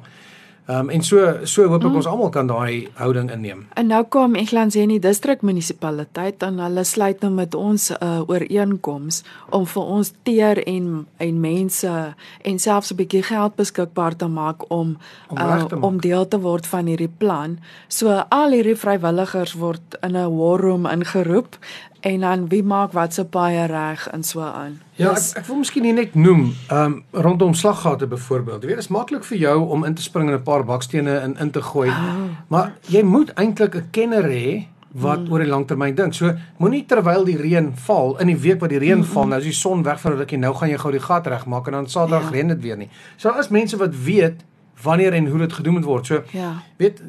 Um 0.68 0.90
en 0.90 1.02
so 1.02 1.46
so 1.48 1.64
hoop 1.64 1.84
ek 1.88 1.94
ons 1.96 2.06
almal 2.06 2.28
kan 2.28 2.48
daai 2.50 2.90
houding 2.98 3.30
inneem. 3.32 3.62
En 3.80 3.86
nou 3.88 4.02
kom 4.12 4.34
Eglanteni 4.36 4.98
distrik 5.00 5.40
munisipaliteit 5.40 6.44
en 6.44 6.58
hulle 6.60 6.84
sluit 6.84 7.22
nou 7.24 7.30
met 7.32 7.54
ons 7.56 7.90
'n 7.90 7.96
uh, 8.04 8.28
ooreenkoms 8.28 9.22
om 9.50 9.64
vir 9.66 9.82
ons 9.82 10.12
teer 10.22 10.60
en 10.68 11.06
en 11.16 11.40
mense 11.40 12.14
en 12.42 12.58
selfs 12.58 12.92
'n 12.92 12.96
bietjie 12.96 13.22
geld 13.22 13.56
beskikbaar 13.56 14.16
te 14.16 14.26
maak 14.26 14.70
om 14.70 14.98
Om 15.28 15.36
te 15.36 15.42
uh, 15.42 15.48
maak. 15.48 15.84
om 15.84 16.00
deel 16.00 16.28
te 16.28 16.40
word 16.40 16.66
van 16.66 16.86
hierdie 16.86 17.14
plan. 17.18 17.58
So 17.88 18.24
al 18.28 18.50
hierdie 18.50 18.76
vrywilligers 18.76 19.54
word 19.54 19.96
in 20.02 20.16
'n 20.16 20.36
war 20.36 20.60
room 20.60 20.86
ingeroep 20.86 21.56
en 22.08 22.20
dan 22.24 22.48
wie 22.48 22.62
maak 22.62 22.92
wat 22.96 23.14
se 23.14 23.24
baie 23.24 23.66
reg 23.66 24.06
en 24.12 24.22
so 24.24 24.40
aan. 24.40 24.78
Ja, 24.96 25.10
ek, 25.14 25.36
ek 25.42 25.46
wil 25.46 25.56
miskien 25.62 25.94
net 25.94 26.14
noem, 26.14 26.54
ehm 26.70 26.84
um, 26.92 27.04
rondom 27.12 27.54
slaggate 27.54 28.06
byvoorbeeld. 28.06 28.62
Jy 28.62 28.66
weet, 28.68 28.76
dit 28.80 28.84
is 28.84 28.90
maklik 28.94 29.24
vir 29.24 29.38
jou 29.38 29.68
om 29.68 29.84
in 29.84 29.94
te 29.94 30.02
spring 30.02 30.28
en 30.28 30.34
'n 30.38 30.42
paar 30.42 30.64
bakstene 30.64 31.20
in 31.24 31.36
in 31.38 31.50
te 31.50 31.62
gooi. 31.62 31.88
Oh. 31.88 32.28
Maar 32.48 32.72
jy 32.88 33.02
moet 33.02 33.30
eintlik 33.34 33.74
'n 33.74 33.88
kenner 33.90 34.24
hê 34.24 34.66
wat 34.92 35.18
Mm. 35.20 35.32
oor 35.32 35.38
die 35.38 35.48
langtermyn 35.48 35.94
dink. 35.94 36.14
So 36.14 36.32
moenie 36.58 36.86
terwyl 36.86 37.24
die 37.24 37.36
reën 37.36 37.72
val, 37.76 38.16
in 38.20 38.26
die 38.26 38.36
week 38.36 38.60
wat 38.60 38.70
die 38.70 38.78
reën 38.78 39.04
val, 39.04 39.26
nou 39.26 39.38
is 39.38 39.44
die 39.44 39.52
son 39.52 39.82
weg 39.82 40.00
vir 40.00 40.12
'n 40.12 40.18
rukkie, 40.18 40.38
nou 40.38 40.54
gaan 40.54 40.68
jy 40.70 40.78
gou 40.78 40.90
die 40.92 41.00
gat 41.00 41.26
regmaak 41.26 41.66
en 41.66 41.72
dan 41.72 41.86
Saterdag 41.86 42.22
Ja. 42.22 42.30
reën 42.30 42.48
dit 42.48 42.60
weer 42.62 42.76
nie. 42.76 42.88
So 43.16 43.28
daar 43.28 43.38
is 43.38 43.48
mense 43.48 43.76
wat 43.76 43.94
weet 44.04 44.44
wanneer 44.82 45.12
en 45.12 45.26
hoe 45.26 45.38
dit 45.38 45.52
gedoen 45.52 45.72
moet 45.74 45.84
word. 45.84 46.06
So 46.06 46.22
Ja. 46.32 46.62
weet 46.78 47.02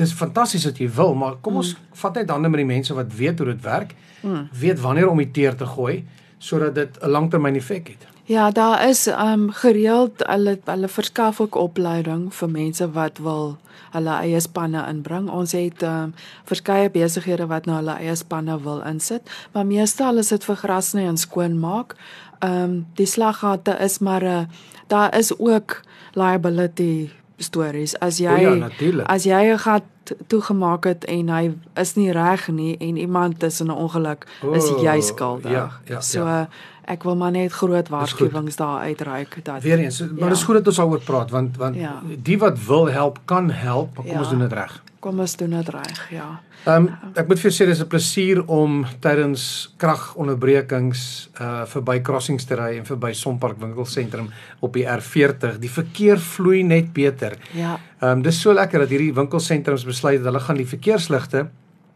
dis 0.00 0.14
fantasties 0.16 0.64
dat 0.68 0.78
jy 0.80 0.88
wil, 0.96 1.14
maar 1.14 1.36
kom 1.44 1.60
ons 1.60 1.74
vat 2.02 2.20
net 2.20 2.32
hande 2.32 2.50
met 2.52 2.62
die 2.62 2.70
mense 2.70 2.96
wat 2.96 3.12
weet 3.16 3.42
hoe 3.42 3.50
dit 3.52 3.62
werk. 3.66 3.94
Mm. 4.20 4.48
Weet 4.60 4.80
wanneer 4.80 5.10
om 5.10 5.20
die 5.20 5.30
teer 5.30 5.56
te 5.56 5.68
gooi 5.76 6.04
sodat 6.40 6.74
dit 6.74 6.96
'n 7.02 7.10
langtermyn 7.10 7.56
effek 7.56 7.88
het. 7.88 8.06
Ja, 8.30 8.50
daar 8.50 8.88
is 8.88 9.06
um 9.06 9.50
gereeld 9.50 10.22
hulle 10.26 10.58
hulle 10.64 10.88
verskaf 10.88 11.40
ook 11.40 11.54
opleiding 11.54 12.34
vir 12.34 12.50
mense 12.50 12.86
wat 12.90 13.18
wil 13.18 13.56
hulle 13.90 14.14
eie 14.22 14.40
spanne 14.40 14.84
inbring. 14.88 15.30
Ons 15.30 15.52
het 15.52 15.82
um 15.82 16.14
verskeie 16.44 16.90
besighede 16.90 17.46
wat 17.46 17.66
nou 17.66 17.76
hulle 17.76 17.96
eie 17.98 18.14
spanne 18.14 18.60
wil 18.62 18.80
insit, 18.86 19.30
maar 19.52 19.66
meestal 19.66 20.22
is 20.22 20.28
dit 20.28 20.44
vir 20.44 20.56
grasny 20.56 21.08
en 21.10 21.16
skoonmaak. 21.16 21.96
Um 22.38 22.86
die 22.94 23.06
slaggate 23.06 23.76
is 23.80 23.98
maar 23.98 24.24
'n 24.24 24.48
daar 24.86 25.18
is 25.18 25.38
ook 25.38 25.80
liability 26.14 27.10
stories. 27.42 27.94
As 27.98 28.18
jy 28.18 28.28
O 28.32 28.36
ja, 28.40 28.54
natuurlijk. 28.54 29.08
as 29.08 29.24
jy 29.24 29.52
'n 29.52 29.58
gat 29.58 29.82
toegemaak 30.26 30.84
het 30.84 31.04
en 31.04 31.28
hy 31.28 31.54
is 31.74 31.94
nie 31.94 32.10
reg 32.12 32.48
nie 32.48 32.76
en 32.78 32.96
iemand 32.96 33.42
is 33.42 33.60
in 33.60 33.66
'n 33.66 33.70
ongeluk, 33.76 34.26
is 34.52 34.70
O, 34.70 34.80
jy 34.82 35.00
skuldig. 35.00 35.50
ja, 35.50 35.70
ja, 35.84 36.00
so 36.00 36.24
ja. 36.24 36.48
ek 36.84 37.02
wil 37.02 37.16
maar 37.16 37.30
net 37.30 37.52
groot 37.52 37.88
waarskuwings 37.88 38.56
daar 38.56 38.78
uitreik 38.80 39.38
dat 39.44 39.62
Weer 39.62 39.78
eens, 39.78 40.00
maar 40.00 40.08
Ja. 40.18 40.28
dis 40.28 40.42
goed 40.42 40.54
dat 40.54 40.66
ons 40.66 40.76
daaroor 40.76 41.00
praat 41.00 41.30
want 41.30 41.56
want 41.56 41.74
Ja. 41.76 42.02
die 42.22 42.38
wat 42.38 42.64
wil 42.66 42.86
help 42.90 43.18
kan 43.24 43.50
help, 43.50 43.94
maar 43.94 44.04
kom 44.04 44.12
Ja. 44.12 44.18
ons 44.18 44.28
doen 44.30 44.38
dit 44.38 44.52
reg. 44.52 44.82
Kom 45.00 45.20
ons 45.20 45.34
doen 45.40 45.50
dit 45.56 45.68
reg, 45.74 46.00
ja. 46.12 46.28
Ehm 46.68 46.86
um, 46.86 47.12
ek 47.16 47.28
moet 47.28 47.40
vir 47.40 47.48
jou 47.48 47.54
sê 47.56 47.66
dis 47.68 47.80
'n 47.80 47.88
plesier 47.88 48.42
om 48.46 48.84
tydens 49.00 49.72
kragonderbrekings 49.80 51.02
uh 51.40 51.64
verby 51.66 52.00
crossings 52.04 52.44
te 52.44 52.54
ry 52.54 52.76
en 52.78 52.84
verby 52.84 53.12
Sonpark 53.12 53.58
winkelsentrum 53.58 54.28
op 54.60 54.72
die 54.72 54.84
R40. 54.84 55.58
Die 55.58 55.72
verkeer 55.72 56.18
vloei 56.18 56.62
net 56.62 56.92
beter. 56.92 57.38
Ja. 57.54 57.78
Ehm 58.00 58.18
um, 58.18 58.22
dis 58.22 58.40
so 58.40 58.52
lekker 58.52 58.80
dat 58.80 58.90
hierdie 58.90 59.14
winkelsentrums 59.14 59.84
besluit 59.84 60.20
dat 60.22 60.32
hulle 60.32 60.40
gaan 60.40 60.56
die 60.56 60.68
verkeersligte 60.68 61.48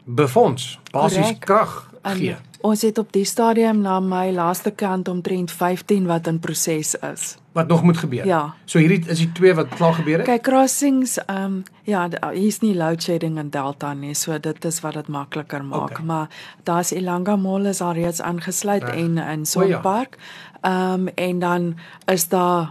befonds, 0.05 0.79
basies 0.91 1.37
krag 1.39 1.94
En 2.05 2.17
gee. 2.17 2.35
ons 2.61 2.81
het 2.81 2.97
op 2.97 3.11
die 3.13 3.25
stadium 3.25 3.81
na 3.81 3.99
my 3.99 4.31
laaste 4.33 4.71
kant 4.71 5.07
omtrent 5.07 5.51
15 5.51 6.05
wat 6.09 6.27
in 6.27 6.39
proses 6.39 6.95
is. 6.95 7.35
Wat 7.51 7.67
nog 7.67 7.83
moet 7.83 7.97
gebeur. 7.97 8.25
Ja. 8.25 8.53
So 8.65 8.79
hierdie 8.79 9.03
is 9.07 9.17
die 9.21 9.31
twee 9.31 9.53
wat 9.55 9.67
klaar 9.77 9.93
gebeur 9.93 10.17
het. 10.17 10.27
Kyk 10.27 10.41
crossings, 10.43 11.17
ehm 11.25 11.43
um, 11.43 11.63
ja, 11.83 12.09
hier's 12.33 12.59
nie 12.61 12.75
load 12.75 13.03
shedding 13.03 13.37
in 13.39 13.49
Delta 13.49 13.93
nie, 13.93 14.13
so 14.13 14.39
dit 14.39 14.65
is 14.65 14.79
wat 14.81 14.93
dit 14.93 15.07
makliker 15.07 15.63
maak, 15.63 15.91
Okay. 15.91 16.05
maar 16.05 16.27
daar's 16.63 16.91
Elanga 16.91 17.35
Mall 17.35 17.65
is 17.65 17.81
al 17.81 17.93
reeds 17.93 18.21
aangesluit 18.21 18.83
Reg. 18.83 18.95
en 18.95 19.17
in 19.17 19.39
ja. 19.39 19.43
Sonpark. 19.45 20.17
Ehm 20.61 20.93
um, 20.93 21.07
en 21.07 21.39
dan 21.39 21.75
is 22.05 22.27
daar 22.27 22.69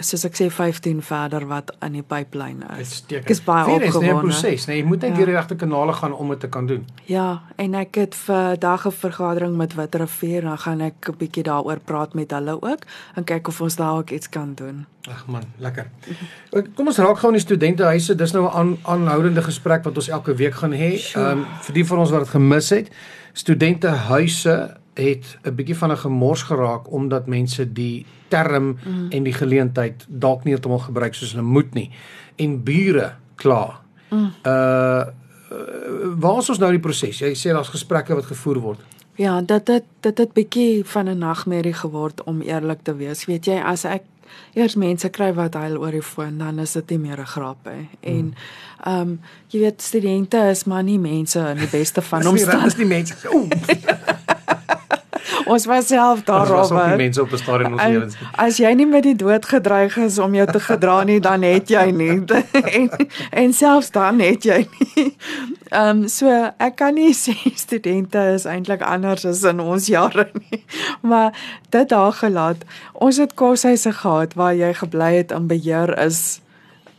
soos 0.00 0.24
ek 0.24 0.34
sê 0.36 0.50
15 0.50 1.02
verder 1.02 1.46
wat 1.48 1.70
in 1.82 1.92
die 1.92 2.02
pipeline 2.02 2.64
is. 2.80 3.04
Ek 3.10 3.30
is 3.30 3.40
baie 3.44 3.64
eens, 3.70 3.80
nee, 3.80 3.88
'n 3.88 3.96
opgewonde. 3.96 4.20
proses, 4.20 4.66
nee, 4.66 4.76
jy 4.76 4.84
moet 4.84 5.00
net 5.00 5.10
Ja. 5.10 5.16
deur 5.16 5.26
die 5.26 5.34
regte 5.34 5.54
kanale 5.56 5.92
gaan 5.92 6.12
om 6.12 6.28
dit 6.28 6.40
te 6.40 6.48
kan 6.48 6.66
doen. 6.66 6.86
Ja, 7.04 7.42
en 7.56 7.74
ek 7.74 7.94
het 7.94 8.14
vir 8.14 8.58
dag 8.58 8.86
'n 8.86 8.90
vergadering 8.92 9.56
met 9.56 9.74
Witrifuur, 9.74 10.40
dan 10.42 10.58
gaan 10.58 10.80
ek 10.80 11.08
'n 11.08 11.16
bietjie 11.18 11.42
daaroor 11.42 11.78
praat 11.84 12.14
met 12.14 12.30
hulle 12.30 12.62
ook 12.62 12.82
en 13.14 13.24
kyk 13.24 13.48
of 13.48 13.60
ons 13.60 13.76
daar 13.76 13.96
ook 13.96 14.10
iets 14.10 14.28
kan 14.28 14.54
doen. 14.54 14.86
Ag 15.08 15.26
man, 15.26 15.42
lekker. 15.58 15.86
Ek- 16.52 16.74
Kom 16.74 16.86
ons 16.86 16.98
raak 16.98 17.18
gou 17.18 17.26
aan 17.32 17.38
die 17.38 17.40
studentehuise. 17.40 18.14
Dis 18.14 18.32
nou 18.32 18.44
'n 18.46 18.54
aan, 18.54 18.78
aanhoudende 18.82 19.42
gesprek 19.42 19.84
wat 19.84 19.96
ons 19.96 20.08
elke 20.08 20.34
week 20.34 20.54
gaan 20.54 20.72
hê. 20.72 21.00
Ehm 21.16 21.38
um, 21.38 21.46
vir 21.60 21.74
die 21.74 21.86
van 21.86 21.98
ons 21.98 22.10
wat 22.10 22.20
dit 22.20 22.28
gemis 22.28 22.70
het, 22.70 22.90
studentehuise 23.32 24.76
het 24.94 25.38
'n 25.42 25.54
bietjie 25.54 25.76
van 25.76 25.90
'n 25.90 25.96
gemors 25.96 26.42
geraak 26.42 26.92
omdat 26.92 27.26
mense 27.26 27.72
die 27.72 28.06
term 28.28 28.78
mm. 28.84 29.10
en 29.10 29.22
die 29.22 29.32
geleentheid 29.32 30.06
dalk 30.08 30.44
nie 30.44 30.52
heeltemal 30.52 30.78
gebruik 30.78 31.14
soos 31.14 31.32
hulle 31.32 31.42
moet 31.42 31.74
nie. 31.74 31.90
En 32.36 32.62
bure 32.62 33.14
kla. 33.34 33.80
Mm. 34.10 34.32
Uh 34.46 35.04
waar 36.16 36.38
is 36.38 36.48
ons 36.48 36.58
nou 36.58 36.70
die 36.70 36.80
proses? 36.80 37.18
Jy 37.18 37.34
sê 37.36 37.52
daar's 37.52 37.68
gesprekke 37.68 38.14
wat 38.14 38.24
gevoer 38.24 38.58
word. 38.58 38.80
Ja, 39.20 39.40
dit 39.40 39.68
het 39.68 39.84
dit 40.00 40.18
het 40.18 40.32
bietjie 40.32 40.84
van 40.84 41.08
'n 41.08 41.18
nagmerrie 41.18 41.74
geword 41.74 42.24
om 42.24 42.40
eerlik 42.40 42.78
te 42.82 42.96
wees. 42.96 43.24
Weet 43.24 43.44
jy, 43.44 43.60
as 43.60 43.84
ek 43.84 44.02
eers 44.54 44.74
mense 44.74 45.08
kry 45.08 45.32
wat 45.34 45.54
huil 45.54 45.78
oor 45.78 45.90
die 45.90 46.02
foon, 46.02 46.38
dan 46.38 46.58
is 46.58 46.72
dit 46.72 46.90
nie 46.90 46.98
meer 46.98 47.20
'n 47.20 47.26
grap 47.26 47.58
nie. 47.64 47.88
En 48.00 48.12
hmm. 48.12 48.34
ehm 48.84 49.00
um, 49.00 49.20
jy 49.48 49.60
weet 49.60 49.82
studente 49.82 50.38
is 50.50 50.64
maar 50.64 50.82
nie 50.82 50.98
mense 50.98 51.38
in 51.38 51.56
die 51.56 51.70
beste 51.70 52.02
van 52.10 52.26
omstandighede. 52.26 52.64
Dis 52.64 52.76
nie 52.76 52.86
mense. 52.86 53.14
ons 55.46 55.66
was 55.66 55.86
self 55.86 56.22
daar 56.22 56.50
oor. 56.50 56.58
Ons 56.58 56.70
was 56.70 56.90
ook 56.90 56.96
mense 56.96 57.22
op 57.22 57.32
'n 57.32 57.36
stadium 57.36 57.72
ons 57.72 57.82
lewens. 57.82 58.16
As 58.36 58.56
jy 58.56 58.72
nie 58.72 58.86
met 58.86 59.02
die 59.02 59.16
dood 59.16 59.46
gedreig 59.46 59.96
is 59.96 60.18
om 60.18 60.34
jou 60.34 60.46
te 60.52 60.60
gedra 60.60 61.02
nie, 61.04 61.20
dan 61.20 61.42
het 61.42 61.68
jy 61.68 61.90
nie. 61.90 62.24
en 62.78 62.90
en 63.30 63.52
selfs 63.52 63.90
dan 63.90 64.20
het 64.20 64.44
jy 64.44 64.66
nie. 64.78 65.16
Ehm 65.68 65.88
um, 65.88 66.08
so 66.08 66.52
ek 66.56 66.76
kan 66.76 66.94
nie 66.94 67.14
sê 67.24 67.34
studente 67.54 68.18
is 68.34 68.44
eintlik 68.44 68.82
anders 68.82 69.24
as 69.24 69.42
in 69.42 69.60
ons 69.60 69.86
jare 69.86 70.28
nie. 70.32 70.64
Maar 71.00 71.32
dit 71.70 71.88
daar 71.88 72.12
gelaat. 72.12 72.64
Ons 72.92 73.16
het 73.16 73.34
koshuise 73.34 73.92
gehad 73.92 74.34
waar 74.34 74.54
jy 74.54 74.74
gebly 74.74 75.14
het 75.16 75.30
in 75.30 75.46
beheer 75.46 75.98
is. 75.98 76.40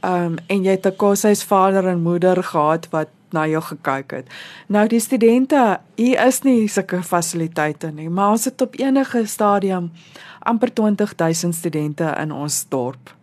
Ehm 0.01 0.25
um, 0.25 0.37
en 0.47 0.63
jy 0.63 0.71
het 0.71 0.85
'n 0.85 0.95
koshuis 0.95 1.43
vader 1.43 1.87
en 1.87 2.01
moeder 2.01 2.43
gehad 2.43 2.87
wat 2.89 3.07
na 3.33 3.45
jou 3.49 3.61
gekyk 3.61 4.11
het. 4.17 4.31
Nou 4.67 4.85
die 4.89 5.01
studente, 5.03 5.79
hier 5.99 6.21
is 6.25 6.41
nie 6.45 6.67
sulke 6.71 7.01
fasiliteite 7.03 7.91
nie, 7.91 8.09
maar 8.09 8.35
ons 8.37 8.45
het 8.49 8.61
op 8.61 8.77
enige 8.79 9.25
stadium 9.27 9.91
amper 10.43 10.73
20000 10.73 11.55
studente 11.55 12.07
in 12.19 12.31
ons 12.31 12.65
dorp. 12.69 13.13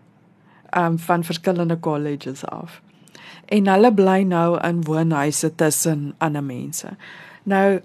Um 0.76 0.98
van 0.98 1.24
verskillende 1.26 1.80
colleges 1.80 2.44
af. 2.46 2.80
En 3.50 3.66
hulle 3.66 3.90
bly 3.94 4.22
nou 4.22 4.58
in 4.66 4.84
woonhuise 4.86 5.54
tussen 5.54 6.12
ander 6.18 6.44
mense. 6.44 6.94
Nou 7.42 7.80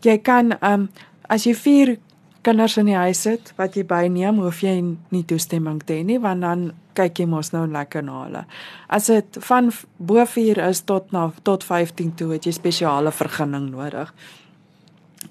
jy 0.00 0.18
kan 0.24 0.56
um 0.64 0.88
as 1.28 1.44
jy 1.44 1.54
vier 1.54 1.96
kinders 2.42 2.78
in 2.80 2.88
die 2.88 2.96
huis 2.96 3.20
sit 3.26 3.52
wat 3.58 3.76
jy 3.76 3.84
byneem, 3.84 4.40
hoef 4.40 4.62
jy 4.64 4.78
nie 5.12 5.24
toestemming 5.28 5.82
te 5.84 5.98
hê 5.98 6.06
nie 6.06 6.20
want 6.22 6.44
dan 6.46 6.70
kyk 7.00 7.22
jy 7.22 7.28
mos 7.30 7.52
nou 7.54 7.64
lekker 7.70 8.04
na 8.06 8.24
hulle. 8.24 8.44
As 8.88 9.08
dit 9.12 9.40
van 9.48 9.72
bo 9.98 10.24
4 10.26 10.60
is 10.68 10.84
tot 10.88 11.12
na 11.16 11.28
tot 11.46 11.64
15 11.66 12.14
toe 12.20 12.32
het 12.34 12.48
jy 12.48 12.54
spesiale 12.56 13.12
vergunning 13.14 13.70
nodig. 13.72 14.12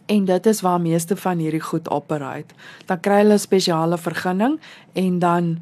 En 0.10 0.26
dit 0.26 0.46
is 0.50 0.62
waar 0.66 0.82
meeste 0.82 1.16
van 1.18 1.42
hierdie 1.42 1.64
goed 1.64 1.90
operate. 1.94 2.56
Dan 2.90 3.02
kry 3.06 3.24
hulle 3.24 3.38
spesiale 3.42 3.98
vergunning 3.98 4.58
en 4.98 5.20
dan 5.22 5.54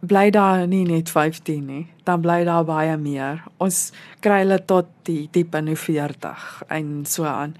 bly 0.00 0.30
daar 0.30 0.66
nie 0.66 0.84
net 0.86 1.10
15 1.10 1.64
nie, 1.66 1.86
dan 2.06 2.20
bly 2.22 2.44
daar 2.46 2.64
baie 2.64 2.96
meer. 3.00 3.42
Ons 3.58 3.90
kry 4.22 4.42
hulle 4.44 4.60
tot 4.68 4.90
die 5.08 5.26
diep 5.34 5.56
in 5.58 5.72
die 5.72 5.78
40 5.78 6.46
en 6.68 6.92
so 7.06 7.26
aan. 7.28 7.56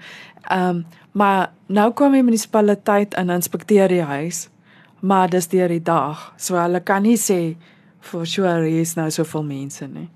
Ehm 0.47 0.69
um, 0.69 0.85
maar 1.11 1.49
nou 1.65 1.89
kom 1.97 2.13
die 2.13 2.23
munisipaliteit 2.23 3.15
in 3.17 3.31
inspekteer 3.33 3.89
die 3.89 4.05
huis, 4.05 4.47
maar 5.01 5.29
dis 5.29 5.49
deur 5.49 5.67
die 5.67 5.81
dag. 5.83 6.33
So 6.37 6.55
hulle 6.55 6.79
kan 6.85 7.03
nie 7.03 7.17
sê 7.17 7.57
for 7.99 8.25
sure 8.25 8.65
hier 8.65 8.81
is 8.81 8.95
nou 8.95 9.09
soveel 9.11 9.43
mense 9.43 9.87
nie. 9.87 10.09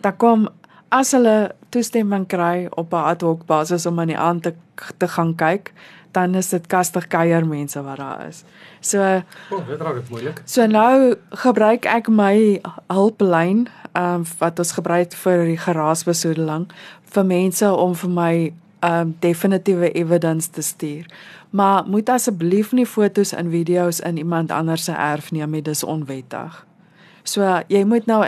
Dan 0.00 0.16
kom 0.16 0.48
as 0.90 1.12
hulle 1.14 1.52
toestemming 1.70 2.26
kry 2.26 2.68
op 2.70 2.92
'n 2.92 3.06
ad 3.12 3.22
hoc 3.22 3.46
basis 3.46 3.86
om 3.86 4.00
aan 4.00 4.12
die 4.12 4.18
aand 4.18 4.42
te, 4.42 4.54
te 4.98 5.08
gaan 5.08 5.34
kyk, 5.34 5.72
dan 6.12 6.34
is 6.34 6.48
dit 6.48 6.66
kastig 6.66 7.06
kuier 7.06 7.46
mense 7.46 7.82
wat 7.82 7.96
daar 7.96 8.26
is. 8.28 8.44
So, 8.80 9.22
oh, 9.50 9.66
dit 9.66 9.80
raak 9.80 9.94
dit 9.94 10.10
moeilik. 10.10 10.42
So 10.44 10.66
nou 10.66 11.14
gebruik 11.30 11.86
ek 11.86 12.08
my 12.08 12.60
hulplyn, 12.88 13.68
ehm 13.92 14.14
um, 14.14 14.24
wat 14.38 14.58
ons 14.58 14.72
gebruik 14.72 15.12
vir 15.12 15.44
die 15.44 15.58
geraasbesoedeling 15.58 16.70
vir 17.14 17.24
mense 17.24 17.70
om 17.70 17.94
vir 17.94 18.10
my 18.10 18.34
ehm 18.80 19.00
um, 19.00 19.16
definitiewe 19.20 19.92
evidence 19.92 20.50
te 20.50 20.62
stuur. 20.62 21.06
Maar 21.50 21.84
moet 21.86 22.08
asseblief 22.08 22.72
nie 22.72 22.86
fotos 22.86 23.32
en 23.32 23.50
video's 23.50 24.00
in 24.00 24.16
iemand 24.16 24.50
anders 24.50 24.84
se 24.84 24.92
erf 24.92 25.30
neem 25.30 25.50
nie, 25.50 25.62
dis 25.62 25.84
onwettig. 25.84 26.66
So 27.30 27.46
jy 27.70 27.84
moet 27.86 28.08
nou 28.10 28.24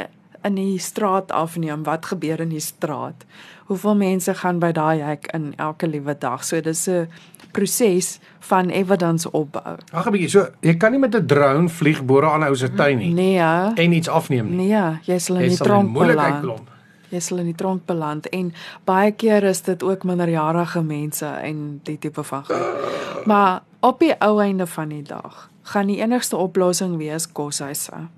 in 0.46 0.58
die 0.58 0.78
straat 0.82 1.32
afneem 1.34 1.84
wat 1.86 2.06
gebeur 2.10 2.42
in 2.42 2.52
die 2.54 2.62
straat. 2.62 3.26
Hoeveel 3.70 3.96
mense 3.98 4.34
gaan 4.42 4.58
by 4.62 4.72
daai 4.76 5.02
hek 5.02 5.28
in 5.34 5.52
elke 5.62 5.88
liewe 5.90 6.14
dag. 6.18 6.44
So 6.44 6.60
dis 6.60 6.88
'n 6.88 7.08
proses 7.52 8.18
van 8.40 8.70
evidence 8.70 9.30
opbou. 9.30 9.76
Wag 9.92 10.06
'n 10.06 10.12
bietjie. 10.12 10.28
So 10.28 10.48
jy 10.60 10.74
kan 10.76 10.90
nie 10.92 11.00
met 11.00 11.14
'n 11.14 11.26
drone 11.26 11.68
vlieg 11.68 12.04
boere 12.04 12.30
aan 12.30 12.40
'n 12.40 12.48
ou 12.48 12.54
se 12.56 12.68
tuin 12.74 12.98
nie. 12.98 13.12
Nee. 13.12 13.74
En 13.74 13.92
iets 13.92 14.08
afneem 14.08 14.56
nie. 14.56 14.68
Nee, 14.68 14.98
jy 15.02 15.18
sal 15.18 15.36
in 15.36 15.48
die 15.48 15.56
tronk 15.56 15.92
beland. 15.92 16.60
Jy 17.08 17.20
sal 17.20 17.38
in 17.38 17.44
die 17.44 17.54
tronk 17.54 17.86
beland 17.86 18.28
en 18.28 18.52
baie 18.84 19.12
keer 19.12 19.42
is 19.42 19.62
dit 19.62 19.82
ook 19.82 20.04
minderjarige 20.04 20.82
mense 20.82 21.26
en 21.26 21.80
die 21.82 21.98
tipe 21.98 22.22
van 22.22 22.44
goed. 22.44 23.26
Maar 23.26 23.62
op 23.80 23.98
die 23.98 24.14
ou 24.18 24.40
einde 24.40 24.66
van 24.66 24.88
die 24.88 25.02
dag 25.02 25.50
gaan 25.62 25.86
die 25.86 26.00
enigste 26.00 26.36
oplossing 26.36 26.96
wees 26.96 27.32
koshuise. 27.32 28.08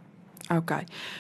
OK. 0.53 0.73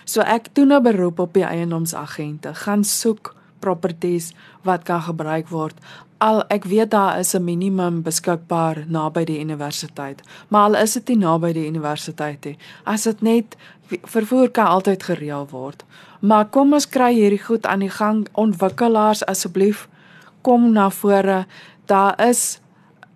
So 0.04 0.20
ek 0.20 0.54
doen 0.54 0.72
'n 0.72 0.82
beroep 0.82 1.18
op 1.18 1.32
die 1.32 1.44
eiendomsagente, 1.44 2.54
gaan 2.54 2.84
soek 2.84 3.34
properties 3.58 4.34
wat 4.62 4.82
kan 4.82 5.00
gebruik 5.02 5.48
word. 5.48 5.78
Al 6.18 6.44
ek 6.48 6.64
weet 6.64 6.90
daar 6.90 7.18
is 7.18 7.34
'n 7.34 7.44
minimum 7.44 8.02
beskikbaar 8.02 8.84
naby 8.86 9.24
die 9.24 9.40
universiteit, 9.40 10.22
maar 10.48 10.62
al 10.62 10.74
is 10.74 10.92
dit 10.92 11.08
nie 11.08 11.16
naby 11.16 11.52
die 11.52 11.66
universiteit 11.66 12.44
nie. 12.44 12.58
As 12.84 13.02
dit 13.02 13.22
net 13.22 13.56
vervoer 14.02 14.50
kan 14.50 14.66
altyd 14.66 15.02
gereël 15.02 15.46
word. 15.50 15.84
Maar 16.20 16.44
kom 16.44 16.72
ons 16.72 16.88
kry 16.88 17.12
hierdie 17.14 17.42
goed 17.42 17.66
aan 17.66 17.78
die 17.84 17.90
gang. 17.90 18.28
Ontwikkelaars 18.32 19.24
asseblief 19.26 19.88
kom 20.42 20.72
na 20.72 20.90
vore. 20.90 21.46
Daar 21.86 22.28
is 22.28 22.60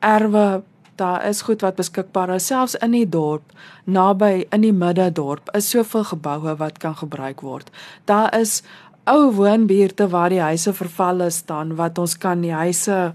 erwe 0.01 0.63
daar 0.99 1.25
is 1.29 1.43
goed 1.47 1.63
wat 1.65 1.79
beskikbaar 1.79 2.35
is 2.35 2.47
selfs 2.47 2.77
in 2.85 2.93
die 2.97 3.09
dorp 3.09 3.55
naby 3.85 4.47
in 4.53 4.67
die 4.67 4.75
middedorp 4.75 5.49
is 5.57 5.71
soveel 5.71 6.05
geboue 6.05 6.55
wat 6.61 6.79
kan 6.79 6.97
gebruik 6.97 7.41
word. 7.41 7.71
Daar 8.05 8.35
is 8.39 8.63
ou 9.09 9.33
woonbuurte 9.33 10.09
waar 10.13 10.29
die 10.29 10.45
huise 10.45 10.73
vervalle 10.77 11.31
staan 11.31 11.77
wat 11.81 11.99
ons 11.99 12.19
kan 12.21 12.41
die 12.45 12.53
huise 12.53 13.13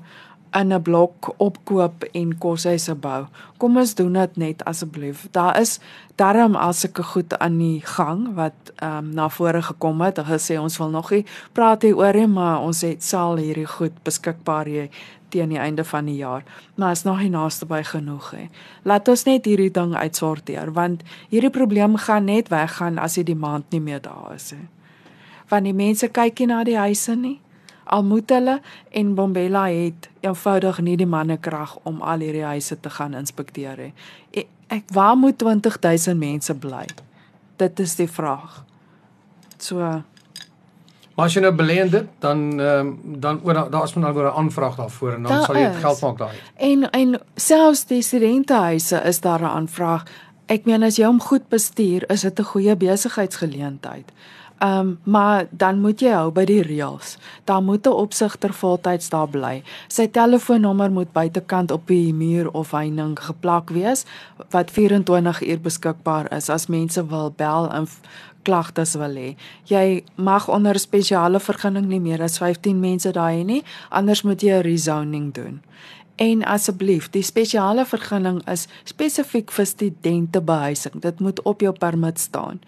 in 0.53 0.73
'n 0.73 0.81
blok 0.81 1.33
opkoop 1.37 2.03
en 2.13 2.37
koshuise 2.37 2.95
bou. 2.95 3.25
Kom 3.57 3.77
ons 3.77 3.95
doen 3.95 4.13
dit 4.13 4.37
net 4.37 4.65
asseblief. 4.65 5.27
Daar 5.31 5.59
is 5.59 5.79
darm 6.15 6.55
al 6.55 6.73
sulke 6.73 7.03
goed 7.03 7.37
aan 7.37 7.57
die 7.57 7.81
gang 7.81 8.35
wat 8.35 8.53
ehm 8.75 8.97
um, 8.97 9.13
na 9.13 9.29
vore 9.29 9.61
gekom 9.61 10.01
het. 10.01 10.17
Hulle 10.17 10.39
sê 10.39 10.59
ons 10.59 10.77
wil 10.77 10.89
nog 10.89 11.11
nie 11.11 11.25
praat 11.53 11.81
hier 11.81 11.97
oor 11.97 12.13
nie, 12.13 12.27
maar 12.27 12.59
ons 12.61 12.81
het 12.81 13.03
sal 13.03 13.35
hierdie 13.37 13.67
goed 13.67 14.03
beskikbaar 14.03 14.65
hier 14.65 14.89
teen 15.33 15.53
die 15.53 15.59
einde 15.61 15.83
van 15.83 16.05
die 16.09 16.19
jaar. 16.19 16.43
Maar 16.75 16.91
is 16.91 17.03
nog 17.03 17.21
nie 17.21 17.31
naaste 17.33 17.65
by 17.69 17.81
genoeg 17.87 18.29
hè. 18.35 18.47
Laat 18.87 19.09
ons 19.11 19.25
net 19.27 19.47
hierdie 19.49 19.71
ding 19.73 19.95
uitsorteer 19.95 20.71
want 20.73 21.03
hierdie 21.31 21.53
probleem 21.53 21.97
gaan 22.05 22.29
net 22.29 22.51
weggaan 22.53 22.99
as 23.01 23.17
die 23.19 23.25
demand 23.33 23.71
nie 23.73 23.81
meer 23.81 24.01
daar 24.01 24.35
is 24.35 24.51
hè. 24.55 24.61
Want 25.49 25.67
die 25.69 25.75
mense 25.75 26.09
kyk 26.09 26.39
nie 26.39 26.49
na 26.49 26.63
die 26.63 26.77
huise 26.77 27.15
nie. 27.19 27.39
Al 27.83 28.05
moet 28.07 28.31
hulle 28.31 28.59
en 28.95 29.15
Bombela 29.15 29.65
het 29.67 30.09
eenvoudig 30.23 30.79
nie 30.81 30.95
die 30.97 31.09
mannekrag 31.09 31.75
om 31.83 32.01
al 32.01 32.23
hierdie 32.23 32.45
huise 32.47 32.79
te 32.79 32.89
gaan 32.89 33.17
inspekteer 33.19 33.81
hè. 33.87 33.89
Ek, 34.31 34.47
ek 34.79 34.93
waar 34.95 35.17
moet 35.19 35.41
20000 35.41 36.17
mense 36.19 36.55
bly? 36.55 36.85
Dit 37.61 37.79
is 37.83 37.97
die 37.99 38.09
vraag. 38.09 38.63
So 39.57 40.03
Maar 41.15 41.26
as 41.26 41.36
jy 41.36 41.41
nou 41.41 41.54
belê 41.54 41.78
in 41.84 41.89
dit, 41.93 42.06
dan 42.19 42.60
um, 42.60 42.91
dan 43.21 43.39
oor 43.45 43.60
daar 43.69 43.84
is 43.84 43.93
nou 43.93 44.13
oor 44.15 44.32
'n 44.32 44.38
aanvraag 44.43 44.76
daarvoor 44.76 45.13
en 45.13 45.23
dan 45.23 45.32
da 45.32 45.43
sal 45.45 45.56
jy 45.56 45.71
geld 45.73 46.02
maak 46.02 46.17
daai. 46.17 46.36
En 46.58 46.89
en 46.89 47.19
selfs 47.36 47.86
die 47.86 48.02
studentehuise 48.02 49.02
is 49.06 49.19
daar 49.19 49.41
'n 49.41 49.56
aanvraag. 49.60 50.04
Ek 50.45 50.65
meen 50.65 50.84
as 50.84 50.95
jy 50.95 51.06
hom 51.06 51.21
goed 51.21 51.49
bestuur, 51.49 52.10
is 52.10 52.21
dit 52.21 52.39
'n 52.39 52.43
goeie 52.43 52.76
besigheidsgeleentheid. 52.76 54.12
Ehm 54.63 54.80
um, 54.80 54.99
maar 55.04 55.47
dan 55.49 55.80
moet 55.80 55.99
jy 55.99 56.12
hou 56.15 56.30
by 56.32 56.45
die 56.47 56.62
reëls. 56.63 57.17
Daar 57.43 57.63
moet 57.63 57.88
'n 57.88 57.99
opsigter 58.06 58.54
voltyds 58.54 59.10
daar 59.10 59.28
bly. 59.28 59.63
Sy 59.88 60.08
telefoonnommer 60.08 60.91
moet 60.91 61.12
buitekant 61.12 61.71
op 61.71 61.88
die 61.88 62.13
muur 62.13 62.52
of 62.52 62.71
heining 62.71 63.19
geplak 63.19 63.69
wees 63.69 64.06
wat 64.49 64.71
24 64.71 65.41
uur 65.41 65.60
beskikbaar 65.60 66.32
is 66.32 66.49
as 66.49 66.67
mense 66.67 67.08
wil 67.08 67.34
bel 67.36 67.71
en 67.71 67.88
klagtes 68.41 68.93
wil 68.93 69.15
hê. 69.15 69.36
Jy 69.63 70.04
mag 70.15 70.47
onder 70.49 70.80
spesiale 70.80 71.39
vergunning 71.39 71.86
nie 71.86 71.99
meer 71.99 72.21
as 72.21 72.38
15 72.38 72.80
mense 72.80 73.12
daai 73.12 73.39
hê 73.39 73.45
nie, 73.45 73.63
anders 73.89 74.21
moet 74.21 74.41
jy 74.41 74.54
'n 74.54 74.62
rezoning 74.62 75.34
doen. 75.34 75.62
En 76.15 76.43
asseblief, 76.45 77.10
die 77.10 77.23
spesiale 77.23 77.86
vergunning 77.86 78.47
is 78.47 78.67
spesifiek 78.84 79.52
vir 79.52 79.65
studente 79.65 80.41
behuising. 80.41 81.02
Dit 81.02 81.19
moet 81.19 81.41
op 81.41 81.62
jou 81.62 81.73
permit 81.73 82.19
staan. 82.19 82.60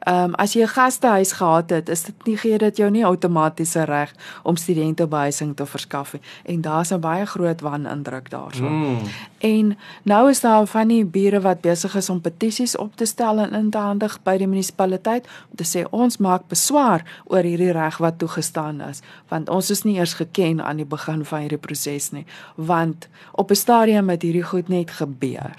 Ehm 0.00 0.24
um, 0.24 0.34
as 0.34 0.52
jy 0.52 0.62
'n 0.62 0.68
gastehuis 0.68 1.32
gehad 1.32 1.70
het, 1.70 1.88
is 1.88 2.02
dit 2.02 2.26
nie 2.26 2.36
gee 2.36 2.58
dit 2.58 2.76
jou 2.76 2.90
nie 2.90 3.04
outomatiese 3.04 3.84
reg 3.84 4.14
om 4.42 4.56
studente 4.56 5.06
behuising 5.06 5.56
te 5.56 5.66
verskaf 5.66 6.12
nie. 6.12 6.22
En 6.44 6.60
daar's 6.60 6.90
'n 6.92 7.00
baie 7.00 7.26
groot 7.26 7.60
wanindruk 7.60 8.30
daarso. 8.30 8.68
Mm. 8.68 8.98
En 9.38 9.78
nou 10.02 10.30
is 10.30 10.40
daar 10.40 10.66
van 10.66 10.88
die 10.88 11.04
bure 11.04 11.40
wat 11.40 11.60
besig 11.60 11.94
is 11.94 12.10
om 12.10 12.20
petisies 12.20 12.76
op 12.76 12.96
te 12.96 13.04
stel 13.04 13.38
en 13.38 13.52
in 13.52 13.70
te 13.70 13.78
handig 13.78 14.22
by 14.22 14.36
die 14.36 14.46
munisipaliteit 14.46 15.26
om 15.50 15.56
te 15.56 15.64
sê 15.64 15.90
ons 15.90 16.16
maak 16.16 16.48
beswaar 16.48 17.22
oor 17.24 17.42
hierdie 17.42 17.72
reg 17.72 17.96
wat 17.98 18.18
toegestaan 18.18 18.80
is, 18.80 19.00
want 19.28 19.48
ons 19.48 19.70
is 19.70 19.82
nie 19.82 19.96
eers 19.96 20.14
geken 20.14 20.64
aan 20.64 20.76
die 20.76 20.84
begin 20.84 21.24
van 21.24 21.40
hierdie 21.40 21.58
proses 21.58 22.10
nie, 22.10 22.26
want 22.54 23.08
op 23.32 23.50
'n 23.50 23.54
stadium 23.54 24.08
het 24.08 24.22
hierdie 24.22 24.44
goed 24.44 24.68
net 24.68 24.90
gebeur. 24.90 25.56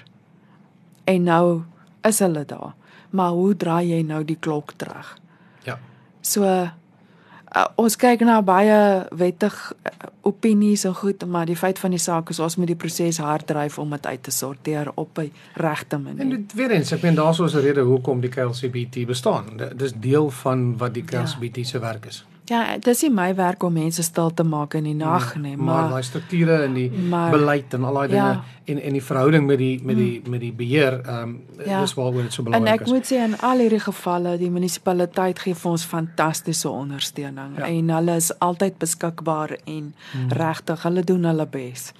En 1.04 1.22
nou 1.22 1.62
is 2.02 2.18
hulle 2.18 2.44
daar 2.44 2.74
maar 3.12 3.30
hoe 3.36 3.56
draai 3.56 3.88
jy 3.88 4.02
nou 4.06 4.24
die 4.24 4.38
klok 4.40 4.72
terug? 4.76 5.16
Ja. 5.64 5.78
So 6.20 6.44
uh, 6.44 6.70
ons 7.76 7.96
kyk 8.00 8.24
na 8.24 8.40
baie 8.42 9.06
wettig 9.18 9.56
uh, 9.72 10.08
opinies 10.28 10.84
en 10.88 10.94
goed, 10.94 11.24
maar 11.26 11.46
die 11.46 11.58
feit 11.58 11.78
van 11.78 11.90
die 11.90 12.00
saak 12.00 12.30
is 12.32 12.40
ons 12.40 12.56
moet 12.56 12.72
die 12.72 12.78
proses 12.78 13.18
hard 13.18 13.46
dryf 13.46 13.78
om 13.78 13.90
dit 13.90 14.06
uit 14.06 14.22
te 14.22 14.30
sorteer 14.30 14.90
op 14.94 15.18
'n 15.18 15.32
regte 15.54 15.98
manier. 15.98 16.20
En 16.20 16.30
dit 16.30 16.54
weer 16.54 16.70
eens, 16.70 16.92
ek 16.92 17.02
meen 17.02 17.14
daar's 17.14 17.40
ons 17.40 17.54
'n 17.54 17.60
rede 17.60 17.80
hoekom 17.80 18.20
die 18.20 18.30
KLCBT 18.30 19.06
bestaan. 19.06 19.56
Dit 19.56 19.82
is 19.82 19.92
deel 19.92 20.30
van 20.30 20.76
wat 20.78 20.94
die 20.94 21.04
KLCBT 21.04 21.56
ja. 21.56 21.64
se 21.64 21.78
werk 21.78 22.06
is. 22.06 22.24
Ja, 22.50 22.72
dit 22.74 22.86
is 22.90 23.02
nie 23.06 23.10
my 23.14 23.28
werk 23.38 23.62
om 23.62 23.76
mense 23.76 24.02
stil 24.02 24.32
te 24.34 24.42
maak 24.42 24.74
in 24.74 24.88
die 24.88 24.96
nag 24.98 25.28
nee, 25.36 25.52
nie, 25.52 25.56
maar 25.56 25.82
maar 25.84 25.92
daai 25.94 26.06
strukture 26.06 26.56
en 26.64 26.74
die 26.74 26.88
maar, 26.90 27.30
beleid 27.30 27.74
en 27.76 27.84
al 27.86 28.00
daai 28.00 28.08
dinge 28.10 28.32
ja. 28.32 28.40
en 28.72 28.80
en 28.82 28.96
die 28.98 29.02
verhouding 29.02 29.46
met 29.46 29.58
die 29.58 29.76
met 29.84 29.96
die 29.96 30.22
met 30.26 30.42
die 30.42 30.50
beheer, 30.52 30.98
ehm 31.04 31.22
um, 31.22 31.36
ja. 31.64 31.80
dis 31.80 31.94
waaroor 31.94 32.26
dit 32.26 32.32
so 32.32 32.42
belangrik 32.42 32.66
is. 32.66 32.74
En 32.74 32.80
ek 32.80 32.86
is. 32.86 32.92
moet 32.92 33.12
sê 33.12 33.22
in 33.28 33.38
al 33.50 33.62
hierdie 33.62 33.80
gevalle, 33.86 34.34
die 34.42 34.50
munisipaliteit 34.50 35.38
gee 35.38 35.54
vir 35.62 35.70
ons 35.70 35.86
fantastiese 35.94 36.68
ondersteuning 36.68 37.56
ja. 37.62 37.70
en 37.70 37.96
hulle 37.96 38.18
is 38.24 38.32
altyd 38.38 38.78
beskikbaar 38.78 39.56
en 39.64 39.94
hmm. 39.94 40.36
regtig, 40.42 40.82
hulle 40.82 41.06
doen 41.14 41.30
hulle 41.30 41.46
bes. 41.46 41.92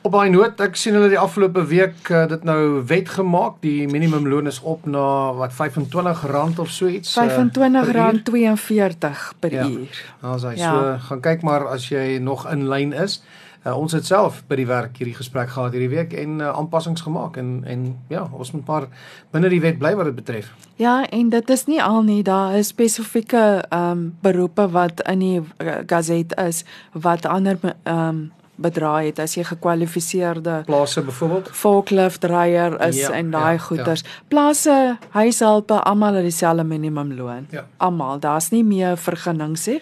Op 0.00 0.14
baie 0.14 0.30
noot, 0.32 0.56
ek 0.64 0.78
sien 0.80 0.94
hulle 0.96 1.10
die 1.12 1.18
afgelope 1.20 1.60
week 1.68 2.08
uh, 2.08 2.22
dit 2.30 2.44
nou 2.48 2.80
wet 2.88 3.10
gemaak, 3.18 3.58
die 3.60 3.84
minimumloon 3.84 4.48
is 4.48 4.56
op 4.64 4.86
na 4.88 5.28
wat 5.36 5.52
R25 5.52 6.56
of 6.62 6.70
so 6.72 6.88
iets. 6.88 7.18
R25.42 7.20 9.26
per 9.44 9.52
ja. 9.52 9.66
uur. 9.68 10.00
Nou 10.22 10.32
as 10.38 10.46
jy 10.48 10.54
ja. 10.56 10.72
so 10.72 10.94
gaan 11.10 11.20
kyk 11.28 11.44
maar 11.44 11.68
as 11.68 11.90
jy 11.92 12.16
nog 12.16 12.48
in 12.48 12.64
lyn 12.72 12.96
is. 12.96 13.20
Uh, 13.60 13.76
ons 13.76 13.92
het 13.92 14.08
self 14.08 14.40
by 14.48 14.56
die 14.56 14.64
werk 14.64 14.96
hierdie 14.96 15.12
gesprek 15.18 15.52
gehad 15.52 15.76
hierdie 15.76 15.92
week 15.92 16.16
en 16.16 16.40
uh, 16.40 16.48
aanpassings 16.56 17.04
gemaak 17.04 17.36
en 17.36 17.60
en 17.68 18.00
ja, 18.08 18.24
ons 18.32 18.56
moet 18.56 18.64
maar 18.72 18.88
binne 19.36 19.52
die 19.52 19.60
wet 19.60 19.76
bly 19.84 19.92
wat 20.00 20.08
dit 20.08 20.16
betref. 20.16 20.48
Ja, 20.80 21.04
en 21.12 21.28
dit 21.28 21.44
is 21.52 21.68
nie 21.68 21.84
al 21.84 22.00
nie, 22.08 22.24
daar 22.24 22.56
is 22.56 22.72
spesifieke 22.72 23.68
ehm 23.68 23.90
um, 23.90 24.16
beroepe 24.24 24.70
wat 24.72 25.04
in 25.04 25.20
die 25.20 25.44
uh, 25.44 25.84
gazette 25.84 26.32
is 26.48 26.64
wat 26.96 27.28
ander 27.28 27.60
ehm 27.68 28.08
um, 28.08 28.30
bedraai 28.60 29.10
het 29.10 29.20
as 29.22 29.36
jy 29.38 29.44
gekwalifiseerde 29.48 30.60
plase 30.68 31.02
byvoorbeeld 31.06 31.50
forklift 31.56 32.24
ryer 32.28 32.76
is 32.88 33.00
ja, 33.00 33.12
en 33.16 33.30
daai 33.32 33.56
ja, 33.56 33.62
goeders. 33.64 34.04
Ja. 34.04 34.24
Plase, 34.28 34.76
huishulpe, 35.16 35.80
almal 35.88 36.20
het 36.20 36.28
dieselfde 36.28 36.64
minimumloon. 36.64 37.46
Ja. 37.50 37.66
Almal, 37.76 38.20
daar's 38.20 38.50
nie 38.50 38.64
meer 38.64 38.96
vergunnings 39.00 39.66
nie. 39.66 39.80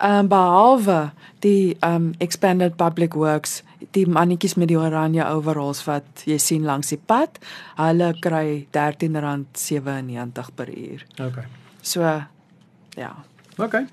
Ehm 0.00 0.24
um, 0.24 0.28
behalwe 0.28 1.10
die 1.44 1.76
ehm 1.80 1.94
um, 1.94 2.12
expanded 2.18 2.76
public 2.76 3.14
works 3.14 3.62
die 3.96 4.06
mannetjies 4.08 4.54
met 4.60 4.68
die 4.70 4.78
oranje 4.78 5.24
overalls 5.26 5.82
wat 5.86 6.24
jy 6.28 6.38
sien 6.38 6.66
langs 6.68 6.92
die 6.92 7.00
pad, 7.00 7.40
hulle 7.78 8.12
kry 8.22 8.66
R13.97 8.76 10.52
per 10.54 10.68
uur. 10.74 11.06
Okay. 11.18 11.46
So 11.82 12.04
ja. 12.96 13.14
Okay. 13.58 13.86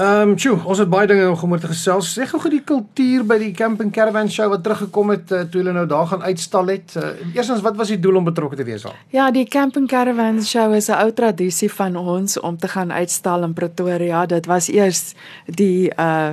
Ehm, 0.00 0.30
um, 0.30 0.38
sjoe, 0.38 0.54
ons 0.64 0.78
het 0.80 0.88
baie 0.88 1.04
dinge 1.04 1.26
om 1.28 1.52
oor 1.52 1.60
te 1.60 1.68
gesels. 1.68 2.08
Sê 2.16 2.24
gou 2.28 2.38
gou 2.40 2.50
die 2.52 2.62
kultuur 2.64 3.24
by 3.28 3.36
die 3.42 3.50
Camping 3.52 3.90
Caravan 3.92 4.30
show 4.32 4.46
wat 4.48 4.62
teruggekom 4.64 5.12
het 5.12 5.32
uh, 5.34 5.42
toe 5.44 5.60
hulle 5.60 5.74
nou 5.76 5.82
daar 5.90 6.06
gaan 6.08 6.22
uitstal 6.24 6.72
het. 6.72 6.94
Uh, 6.96 7.10
Eerstens, 7.34 7.60
wat 7.60 7.76
was 7.76 7.92
die 7.92 7.98
doel 8.00 8.16
om 8.22 8.24
betrokke 8.24 8.56
te 8.56 8.64
wees 8.64 8.86
al? 8.88 8.94
Ja, 9.12 9.28
die 9.34 9.44
Camping 9.44 9.90
Caravan 9.90 10.40
show 10.40 10.72
is 10.72 10.88
'n 10.88 10.96
ou 10.96 11.12
tradisie 11.12 11.68
van 11.72 11.96
ons 11.96 12.40
om 12.40 12.56
te 12.56 12.68
gaan 12.68 12.92
uitstal 12.92 13.44
in 13.44 13.52
Pretoria. 13.52 14.24
Dit 14.26 14.46
was 14.46 14.70
eers 14.72 15.12
die 15.44 15.92
uh 15.98 16.32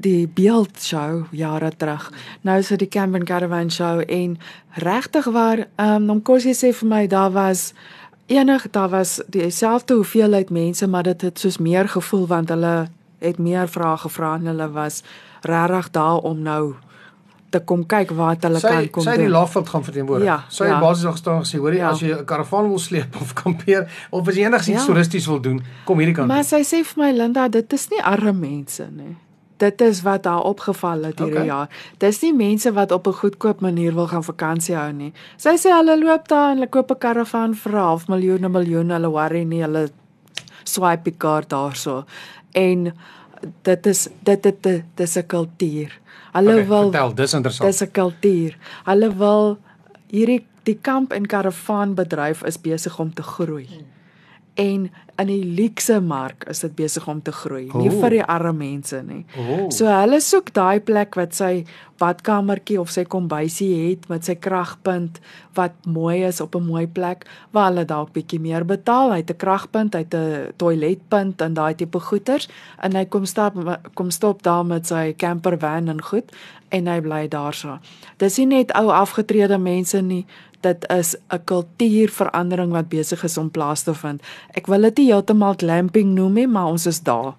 die 0.00 0.26
beeld 0.26 0.80
show 0.80 1.26
jare 1.30 1.70
terug. 1.76 2.10
Nou 2.40 2.58
is 2.58 2.68
dit 2.68 2.78
die 2.78 2.88
Camping 2.88 3.24
Caravan 3.24 3.70
show 3.70 4.00
en 4.00 4.38
regtig 4.74 5.24
waar 5.24 5.66
ehm 5.76 6.02
um, 6.02 6.10
om 6.10 6.22
kos 6.22 6.44
jy 6.44 6.54
sê 6.56 6.72
vir 6.72 6.88
my 6.88 7.06
daar 7.06 7.30
was 7.30 7.72
enig 8.30 8.68
daar 8.70 8.88
was 8.88 9.18
dieselfde 9.26 9.94
hoeveelheid 9.94 10.50
mense 10.50 10.86
maar 10.86 11.02
dit 11.02 11.22
het 11.22 11.38
soos 11.38 11.58
meer 11.58 11.88
gevoel 11.88 12.26
want 12.26 12.48
hulle 12.48 12.88
het 13.18 13.38
meer 13.38 13.68
vrae 13.68 13.96
gevra 14.04 14.34
en 14.38 14.46
hulle 14.52 14.70
was 14.70 15.02
regtig 15.42 15.90
daar 15.90 16.18
om 16.30 16.42
nou 16.42 16.74
te 17.50 17.60
kom 17.66 17.82
kyk 17.86 18.12
wat 18.14 18.44
hulle 18.46 18.60
sy, 18.62 18.68
kan 18.68 18.90
kom 18.94 19.02
sy 19.02 19.10
doen. 19.10 19.18
Sy 19.18 19.26
die 19.26 19.32
Laveld 19.32 19.70
gaan 19.72 19.84
verteenwoordig. 19.86 20.26
Ja, 20.28 20.36
sy 20.48 20.68
het 20.68 20.76
ja. 20.76 20.80
basies 20.82 21.08
nog 21.08 21.16
staan 21.18 21.40
gesê, 21.42 21.58
hoorie, 21.58 21.80
ja. 21.80 21.88
as 21.90 22.02
jy 22.04 22.12
'n 22.14 22.24
karavaan 22.24 22.68
wil 22.70 22.78
sleep 22.78 23.16
of 23.22 23.32
kampeer 23.34 23.90
of 24.10 24.28
as 24.28 24.38
jy 24.38 24.44
enigiets 24.46 24.78
ja. 24.78 24.86
toeristies 24.86 25.26
wil 25.26 25.40
doen, 25.40 25.58
kom 25.84 25.98
hierdie 25.98 26.14
kant. 26.14 26.30
Maar 26.30 26.44
sy 26.44 26.62
sê 26.62 26.84
vir 26.86 27.02
my 27.02 27.10
Linda, 27.10 27.48
dit 27.48 27.72
is 27.72 27.88
nie 27.90 28.02
arme 28.02 28.32
mense 28.32 28.86
nie 28.90 29.16
dit 29.60 29.80
is 29.80 30.02
wat 30.02 30.22
daar 30.22 30.42
opgeval 30.48 31.04
het 31.08 31.18
hierdie 31.18 31.36
okay. 31.36 31.46
jaar. 31.46 31.68
Dis 32.02 32.20
nie 32.24 32.32
mense 32.36 32.72
wat 32.72 32.92
op 32.92 33.06
'n 33.06 33.20
goedkoop 33.22 33.60
manier 33.60 33.94
wil 33.94 34.06
gaan 34.06 34.24
vakansie 34.24 34.74
hou 34.74 34.92
nie. 34.92 35.12
Sy 35.36 35.56
sê 35.56 35.72
hulle 35.76 35.98
loop 35.98 36.28
daar 36.28 36.50
en 36.50 36.56
hulle 36.56 36.68
koop 36.68 36.90
'n 36.90 36.98
karavaan 36.98 37.54
vir 37.54 37.72
'n 37.72 37.84
half 37.84 38.08
miljoen, 38.08 38.44
'n 38.44 38.50
miljoen, 38.50 38.90
hulle 38.90 39.08
worry 39.08 39.42
nie, 39.42 39.62
hulle 39.62 39.90
swipe 40.64 41.04
die 41.04 41.18
kaart 41.18 41.48
daarso. 41.48 42.04
En 42.52 42.92
dit 43.62 43.86
is 43.86 44.08
dit 44.22 44.42
dit 44.42 44.62
dit 44.62 44.84
is 44.96 45.16
'n 45.16 45.26
kultuur. 45.26 46.00
Hulle 46.32 46.52
okay, 46.52 46.66
wil 46.66 46.90
vertel, 46.90 47.14
dis 47.14 47.34
interessant. 47.34 47.70
Dis 47.70 47.82
'n 47.82 47.90
kultuur. 47.90 48.56
Hulle 48.84 49.16
wil 49.16 49.58
hierdie 50.06 50.46
die 50.62 50.78
kamp 50.80 51.12
en 51.12 51.26
karavaan 51.26 51.94
bedryf 51.94 52.42
is 52.42 52.60
besig 52.60 52.98
om 52.98 53.14
te 53.14 53.22
groei. 53.22 53.66
Hmm 53.66 53.99
en 54.60 54.90
in 55.20 55.28
die 55.28 55.44
luukse 55.44 55.98
mark 56.00 56.46
is 56.48 56.62
dit 56.64 56.72
besig 56.78 57.06
om 57.08 57.20
te 57.22 57.32
groei, 57.34 57.66
oh. 57.68 57.80
nie 57.80 57.90
vir 57.92 58.16
die 58.16 58.24
arme 58.24 58.54
mense 58.56 59.02
nie. 59.04 59.22
Oh. 59.36 59.66
So 59.74 59.88
hulle 59.90 60.20
soek 60.24 60.52
daai 60.56 60.80
plek 60.84 61.18
wat 61.18 61.36
sy 61.36 61.64
badkamertjie 62.00 62.78
of 62.80 62.92
sy 62.92 63.04
kombuisie 63.04 63.68
het 63.76 64.06
met 64.08 64.24
sy 64.24 64.38
kragpunt 64.40 65.20
wat 65.58 65.76
mooi 65.84 66.22
is 66.24 66.40
op 66.40 66.56
'n 66.56 66.64
mooi 66.64 66.86
plek 66.86 67.26
waar 67.52 67.68
hulle 67.68 67.84
dalk 67.84 68.14
bietjie 68.16 68.40
meer 68.40 68.64
betaal. 68.64 69.12
Hy 69.12 69.20
het 69.20 69.30
'n 69.30 69.36
kragpunt, 69.36 69.94
hy 69.94 70.04
het 70.08 70.14
'n 70.14 70.52
toiletpunt 70.56 71.40
en 71.40 71.54
daai 71.54 71.74
tipe 71.74 72.00
goeders 72.00 72.48
en 72.82 72.96
hy 72.96 73.04
kom 73.04 73.26
stap 73.26 73.54
kom 73.94 74.10
stop 74.10 74.42
daar 74.42 74.64
met 74.64 74.86
sy 74.86 75.12
camper 75.12 75.58
van 75.58 75.88
en 75.88 76.02
goed 76.02 76.32
en 76.70 76.86
hy 76.86 77.00
bly 77.00 77.28
daarso. 77.28 77.78
Dis 78.16 78.38
nie 78.38 78.46
net 78.46 78.72
ou 78.72 78.90
afgetrede 78.94 79.58
mense 79.58 80.00
nie, 80.02 80.26
dit 80.60 80.88
is 80.88 81.16
'n 81.32 81.44
kultuurverandering 81.44 82.72
wat 82.72 82.88
besig 82.88 83.24
is 83.24 83.38
om 83.38 83.50
plaas 83.50 83.82
te 83.82 83.94
vind. 83.94 84.22
Ek 84.54 84.66
wil 84.66 84.80
dit 84.80 84.96
nie 84.98 85.12
heeltemal 85.12 85.54
glamping 85.56 86.14
noem 86.14 86.32
nie, 86.32 86.46
maar 86.46 86.66
ons 86.66 86.86
is 86.86 87.00
daar. 87.00 87.34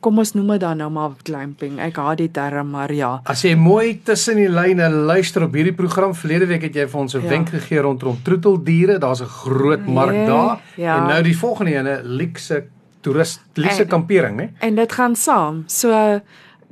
Kom 0.00 0.18
ons 0.18 0.34
noem 0.34 0.48
dit 0.48 0.60
dan 0.60 0.76
nou 0.76 0.90
maar 0.90 1.10
glamping. 1.22 1.78
Ek 1.80 1.96
haat 1.96 2.18
die 2.18 2.30
term, 2.30 2.70
maar 2.70 2.92
ja. 2.92 3.20
As 3.24 3.42
jy 3.42 3.54
mooi 3.54 4.00
tussen 4.04 4.36
die 4.36 4.48
lyne 4.48 4.90
luister 4.90 5.42
op 5.42 5.54
hierdie 5.54 5.72
program, 5.72 6.14
verlede 6.14 6.46
week 6.46 6.62
het 6.62 6.74
jy 6.74 6.86
vir 6.88 7.00
ons 7.00 7.14
'n 7.14 7.22
ja. 7.22 7.28
wenk 7.28 7.48
gegee 7.48 7.80
rondom 7.80 8.18
troeteldiere. 8.22 8.98
Daar's 8.98 9.22
'n 9.22 9.26
groot 9.26 9.86
mark 9.86 10.12
nee, 10.12 10.26
daar. 10.26 10.60
Ja. 10.76 10.96
En 10.96 11.08
nou 11.08 11.22
die 11.22 11.38
volgende 11.38 11.74
ene, 11.74 12.00
luxe 12.04 12.64
toerist, 13.00 13.40
luxe 13.54 13.86
kampering, 13.86 14.36
né? 14.36 14.50
En 14.58 14.74
dit 14.74 14.92
gaan 14.92 15.16
saam. 15.16 15.64
So 15.66 16.20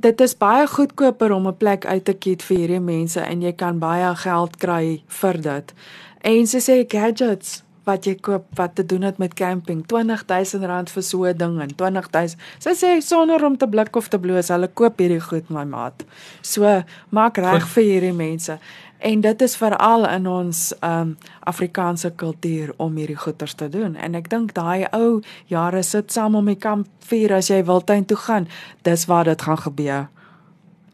dit 0.03 0.21
is 0.21 0.33
baie 0.37 0.67
goedkoper 0.67 1.31
om 1.31 1.47
'n 1.47 1.57
plek 1.57 1.85
uit 1.85 2.05
te 2.05 2.13
kiet 2.13 2.43
vir 2.43 2.57
hierdie 2.57 2.79
mense 2.79 3.19
en 3.19 3.41
jy 3.41 3.53
kan 3.53 3.79
baie 3.79 4.15
geld 4.15 4.57
kry 4.57 5.03
vir 5.07 5.41
dit. 5.41 5.73
En 6.21 6.47
sy 6.47 6.59
sê 6.59 6.85
gadgets 6.87 7.63
wat 7.83 8.05
jy 8.05 8.15
koop 8.15 8.45
wat 8.55 8.75
te 8.75 8.85
doen 8.85 9.01
het 9.01 9.17
met 9.17 9.33
camping, 9.33 9.83
R20000 9.83 10.91
vir 10.93 11.03
so 11.03 11.23
'n 11.23 11.37
ding 11.37 11.61
en 11.61 11.69
R20000. 11.75 12.35
Sy 12.59 12.71
sê 12.71 13.01
sonder 13.01 13.45
om 13.45 13.57
te 13.57 13.67
blik 13.67 13.95
of 13.95 14.07
te 14.07 14.19
bloos, 14.19 14.47
hulle 14.47 14.67
koop 14.67 14.99
hierdie 14.99 15.21
goed 15.21 15.49
my 15.49 15.63
maat. 15.63 16.03
So 16.41 16.83
maak 17.09 17.37
reg 17.37 17.67
vir 17.67 17.83
hierdie 17.83 18.13
mense. 18.13 18.59
En 19.03 19.21
dit 19.21 19.41
is 19.41 19.55
veral 19.59 20.05
in 20.07 20.27
ons 20.27 20.59
um 20.79 21.17
Afrikaanse 21.43 22.13
kultuur 22.15 22.69
om 22.77 22.95
hierdie 22.95 23.17
goeters 23.19 23.53
te 23.59 23.67
doen. 23.69 23.97
En 23.99 24.15
ek 24.15 24.29
dink 24.31 24.53
daai 24.55 24.85
ou 24.95 25.19
jare 25.51 25.81
sit 25.83 26.11
saam 26.11 26.37
om 26.39 26.47
die 26.47 26.55
kamp 26.55 26.87
vier 27.09 27.33
as 27.35 27.49
jy 27.51 27.59
Wildtuin 27.67 28.05
toe 28.07 28.17
gaan. 28.17 28.47
Dis 28.87 29.03
waar 29.11 29.27
dit 29.27 29.41
gaan 29.41 29.59
gebeur. 29.59 30.07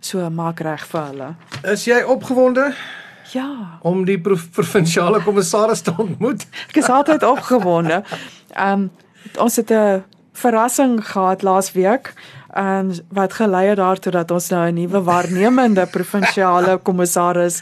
So 0.01 0.25
maak 0.33 0.63
reg 0.65 0.87
vir 0.89 1.05
hulle. 1.11 1.29
Is 1.69 1.85
jy 1.85 1.99
opgewonde? 2.01 2.71
Ja. 3.35 3.77
Om 3.85 4.01
die 4.09 4.17
provinsiale 4.17 5.21
kommissaris 5.21 5.85
te 5.85 5.93
ontmoet. 5.93 6.47
ek 6.71 6.81
is 6.81 6.89
altyd 6.89 7.23
opgewonde. 7.29 8.01
Um 8.57 8.89
ons 9.37 9.55
het 9.61 9.69
'n 9.69 10.01
verrassing 10.33 10.97
gehad 11.05 11.41
laasweek 11.45 12.13
en 12.53 12.95
wat 13.13 13.33
gelei 13.33 13.67
het 13.67 13.77
daartoe 13.77 14.11
dat 14.11 14.31
ons 14.31 14.49
nou 14.49 14.65
'n 14.67 14.73
nuwe 14.73 15.01
waarnemende 15.03 15.85
provinsiale 15.85 16.77
kommissaris 16.77 17.61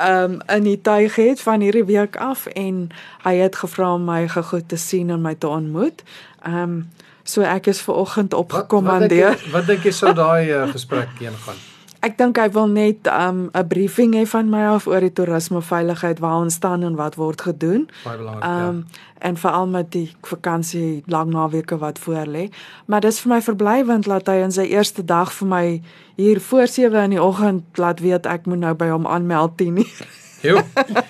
um 0.00 0.38
in 0.46 0.62
die 0.62 0.80
tuig 0.80 1.14
het 1.16 1.40
van 1.40 1.60
hierdie 1.60 1.84
week 1.84 2.16
af 2.16 2.46
en 2.46 2.88
hy 3.22 3.34
het 3.34 3.56
gevra 3.56 3.94
om 3.94 4.04
my 4.04 4.28
gegoed 4.28 4.68
te 4.68 4.76
sien 4.76 5.10
en 5.10 5.22
my 5.22 5.34
te 5.34 5.48
ontmoet. 5.48 6.02
Um 6.46 6.90
so 7.24 7.42
ek 7.42 7.66
is 7.66 7.80
ver 7.80 7.94
oggend 7.94 8.34
opgekommandeer. 8.34 9.38
Wat 9.52 9.66
dink 9.66 9.84
jy 9.84 9.94
sou 9.96 10.12
daai 10.24 10.50
uh, 10.52 10.66
gesprek 10.72 11.08
heen 11.18 11.38
gaan? 11.46 11.62
Ek 12.04 12.18
dink 12.20 12.36
hy 12.36 12.50
wil 12.52 12.66
net 12.68 13.08
um 13.08 13.48
'n 13.48 13.68
briefing 13.68 14.12
hê 14.12 14.26
van 14.28 14.50
my 14.52 14.64
af 14.74 14.86
oor 14.86 15.00
die 15.00 15.12
toerisme 15.12 15.62
veiligheid 15.62 16.18
waar 16.20 16.42
ons 16.44 16.54
staan 16.54 16.82
en 16.84 16.96
wat 17.00 17.14
word 17.16 17.40
gedoen. 17.40 17.88
Baie 18.04 18.18
belangrik. 18.18 18.44
Um 18.44 18.76
ja. 18.76 19.00
en 19.24 19.36
veral 19.36 19.66
met 19.66 19.92
die 19.92 20.12
vakansie 20.20 21.02
lang 21.06 21.30
naweke 21.32 21.78
wat 21.78 21.98
voor 21.98 22.26
lê. 22.26 22.50
Maar 22.86 23.00
dis 23.00 23.20
vir 23.20 23.32
my 23.32 23.40
verblywend 23.42 24.04
dat 24.04 24.26
hy 24.26 24.42
in 24.44 24.52
sy 24.52 24.66
eerste 24.68 25.04
dag 25.04 25.32
vir 25.32 25.48
my 25.48 25.82
hier 26.16 26.40
voor 26.40 26.66
7 26.66 27.02
in 27.04 27.16
die 27.16 27.22
oggend 27.22 27.64
laat 27.78 28.00
weet 28.00 28.26
ek 28.26 28.46
moet 28.46 28.58
nou 28.58 28.74
by 28.74 28.88
hom 28.92 29.06
aanmeld 29.06 29.56
10:00. 29.56 30.23
Jo. 30.44 30.60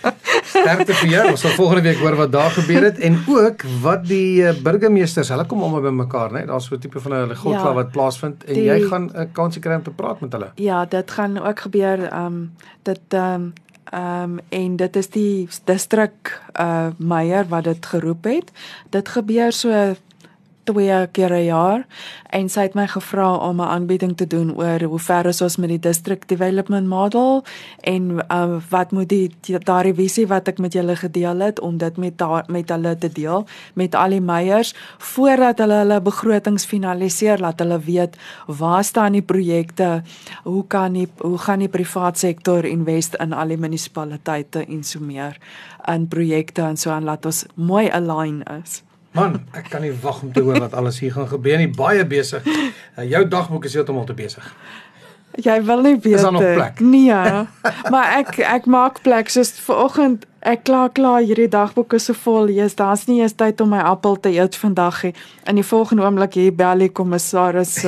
Sterkte 0.55 0.95
vir 1.01 1.11
jou. 1.11 1.23
Ons 1.33 1.43
sal 1.43 1.55
volgende 1.59 1.83
week 1.89 1.99
hoor 2.03 2.17
wat 2.19 2.33
daar 2.33 2.53
gebeur 2.55 2.87
het 2.87 3.01
en 3.03 3.17
ook 3.31 3.65
wat 3.83 4.07
die 4.07 4.45
uh, 4.45 4.53
burgemeesters, 4.63 5.33
hulle 5.35 5.47
kom 5.51 5.65
almal 5.67 5.83
bymekaar, 5.89 6.31
né? 6.37 6.45
Daar's 6.47 6.69
so 6.71 6.77
'n 6.77 6.81
tipe 6.85 7.01
van 7.01 7.15
'n 7.15 7.35
godkla 7.35 7.73
ja, 7.73 7.75
wat 7.75 7.91
plaasvind 7.91 8.45
en 8.45 8.55
die, 8.55 8.65
jy 8.65 8.81
gaan 8.87 9.11
'n 9.11 9.33
kansie 9.33 9.61
kry 9.63 9.75
om 9.75 9.83
te 9.83 9.91
praat 9.91 10.21
met 10.21 10.33
hulle. 10.33 10.53
Ja, 10.55 10.85
dit 10.85 11.11
gaan 11.11 11.39
ook 11.39 11.61
gebeur. 11.61 11.99
Ehm 12.07 12.27
um, 12.27 12.53
dit 12.83 13.01
ehm 13.09 13.35
um, 13.35 13.53
ehm 13.91 14.23
um, 14.23 14.39
en 14.49 14.77
dit 14.77 14.97
is 14.97 15.09
die 15.09 15.49
distrik 15.65 16.41
uh 16.61 16.87
meier 16.99 17.47
wat 17.49 17.65
dit 17.65 17.87
geroep 17.87 18.25
het. 18.25 18.53
Dit 18.91 19.09
gebeur 19.09 19.53
so 19.53 19.95
twee 20.65 21.07
keer 21.13 21.33
'n 21.33 21.45
jaar. 21.45 21.87
En 22.31 22.49
sy 22.49 22.61
het 22.61 22.75
my 22.75 22.87
gevra 22.87 23.35
om 23.35 23.61
'n 23.61 23.65
aanbieding 23.65 24.17
te 24.17 24.27
doen 24.27 24.57
oor 24.57 24.83
hoe 24.83 24.99
ver 24.99 25.27
is 25.27 25.41
ons 25.41 25.57
met 25.57 25.69
die 25.69 25.79
district 25.79 26.29
development 26.29 26.87
model 26.87 27.45
en 27.81 28.11
uh, 28.11 28.57
wat 28.71 28.93
moet 28.93 29.09
die 29.09 29.31
daardie 29.65 29.95
visie 29.95 30.27
wat 30.27 30.49
ek 30.49 30.59
met 30.59 30.73
julle 30.73 30.97
gedeel 30.97 31.41
het 31.45 31.61
om 31.61 31.79
dit 31.79 31.97
met 31.97 32.19
daar, 32.19 32.45
met 32.49 32.69
hulle 32.69 32.95
te 32.99 33.11
deel 33.13 33.47
met 33.75 33.95
al 33.95 34.17
die 34.17 34.21
meiers 34.21 34.75
voordat 34.99 35.59
hulle 35.59 35.81
hulle 35.83 36.01
begrotings 36.05 36.67
finaliseer 36.69 37.43
laat 37.43 37.61
hulle 37.63 37.79
weet 37.79 38.17
waar 38.47 38.85
staan 38.85 39.19
die 39.19 39.25
projekte 39.25 40.03
hoe 40.45 40.65
kan 40.67 40.93
die 40.93 41.09
hoe 41.19 41.39
gaan 41.39 41.65
die 41.65 41.73
privaat 41.73 42.19
sektor 42.19 42.65
invest 42.65 43.19
in 43.21 43.33
al 43.33 43.55
die 43.55 43.61
munisipaliteite 43.61 44.67
en 44.67 44.85
so 44.85 45.01
meer 45.01 45.39
in 45.89 46.09
projekte 46.09 46.63
en 46.63 46.77
so 46.77 46.91
aan 46.91 47.05
laat 47.05 47.27
ons 47.27 47.45
mooi 47.55 47.89
align 47.91 48.43
is 48.61 48.84
Man, 49.15 49.45
ek 49.55 49.69
kan 49.71 49.85
nie 49.85 49.93
wag 50.03 50.23
om 50.27 50.33
te 50.35 50.43
hoor 50.43 50.59
wat 50.59 50.73
alles 50.75 50.99
hier 50.99 51.13
gaan 51.15 51.29
gebeur 51.31 51.61
nie. 51.61 51.71
Baie 51.71 52.03
besig. 52.07 52.43
Uh, 52.47 53.05
jou 53.07 53.23
dagboek 53.31 53.69
is 53.69 53.77
heeltemal 53.79 54.07
te 54.09 54.17
besig. 54.19 54.49
Jy 55.43 55.55
wil 55.67 55.83
nie 55.87 55.97
weet. 55.99 56.15
Is 56.19 56.23
daar 56.23 56.33
nog 56.35 56.43
plek? 56.43 56.81
Nee. 56.81 57.15
maar 57.93 58.19
ek 58.19 58.39
ek 58.39 58.67
maak 58.71 59.03
plek 59.07 59.31
soos 59.31 59.55
vanoggend 59.67 60.27
ek 60.45 60.65
klaar 60.69 60.91
klaar 60.93 61.23
hierdie 61.25 61.49
dagboek 61.49 61.95
is 61.97 62.09
so 62.11 62.19
vol. 62.25 62.51
Jy's 62.53 62.77
daar's 62.79 63.07
nie 63.09 63.21
eens 63.23 63.37
tyd 63.39 63.61
om 63.65 63.73
my 63.73 63.81
appel 63.87 64.19
te 64.21 64.35
eet 64.35 64.57
vandag 64.61 65.03
nie. 65.07 65.15
In 65.49 65.59
die 65.59 65.67
volgende 65.67 66.05
oomblik 66.05 66.37
hier 66.39 66.53
bel 66.55 66.85
die 66.85 66.91
kommissaris. 66.93 67.79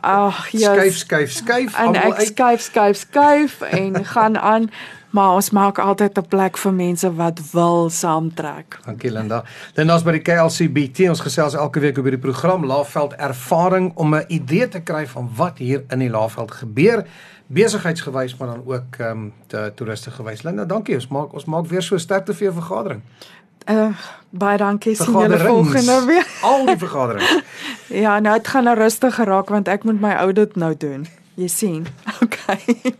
Ag, 0.00 0.48
ja. 0.50 0.74
Skuif 0.74 0.98
skuif 0.98 1.36
skuif. 1.38 1.78
En 1.78 1.94
ek 2.00 2.24
skuif 2.32 2.66
skuif 2.66 3.00
skuif 3.04 3.60
en 3.70 4.00
gaan 4.04 4.38
aan 4.40 4.70
maar 5.14 5.34
ons 5.38 5.50
maak 5.54 5.78
altyd 5.78 6.18
'n 6.18 6.26
plek 6.28 6.56
vir 6.56 6.72
mense 6.72 7.14
wat 7.14 7.40
wil 7.52 7.90
saamtrek. 7.90 8.78
Dankie 8.84 9.10
Linda. 9.10 9.44
Dan 9.74 9.90
ons 9.90 10.02
by 10.02 10.10
die 10.10 10.22
KLCBT, 10.22 11.08
ons 11.08 11.20
gesels 11.20 11.54
elke 11.54 11.80
week 11.80 11.98
oor 11.98 12.10
die 12.10 12.18
program 12.18 12.66
Laagveld 12.66 13.12
ervaring 13.12 13.92
om 13.94 14.14
'n 14.14 14.24
idee 14.28 14.68
te 14.68 14.80
kry 14.80 15.06
van 15.06 15.30
wat 15.36 15.58
hier 15.58 15.84
in 15.88 15.98
die 15.98 16.10
Laagveld 16.10 16.50
gebeur 16.50 17.04
besigheidsgewys 17.46 18.36
maar 18.36 18.48
dan 18.48 18.62
ook 18.66 18.96
ehm 18.98 19.10
um, 19.10 19.32
te 19.46 19.72
toeriste 19.74 20.10
gewys. 20.10 20.42
Linda, 20.42 20.64
dankie. 20.64 20.94
Ons 20.94 21.08
maak 21.08 21.32
ons 21.32 21.44
maak 21.44 21.66
weer 21.66 21.82
so 21.82 21.98
sterkte 21.98 22.34
vir 22.34 22.42
jou 22.42 22.54
vergadering. 22.54 23.02
Uh 23.70 23.94
baie 24.30 24.58
dankie. 24.58 24.94
Sien 24.94 25.12
julle 25.12 25.38
volgende 25.38 26.04
weer. 26.06 26.26
Al 26.48 26.66
die 26.66 26.78
vergaderings. 26.78 27.42
ja, 27.88 28.18
nou 28.18 28.36
dit 28.36 28.48
gaan 28.48 28.64
nou 28.64 28.76
rustig 28.76 29.14
geraak 29.14 29.48
want 29.48 29.68
ek 29.68 29.84
moet 29.84 30.00
my 30.00 30.12
audit 30.12 30.56
nou 30.56 30.74
doen. 30.76 31.06
Jy 31.34 31.48
sien. 31.48 31.86
Okay. 32.24 32.94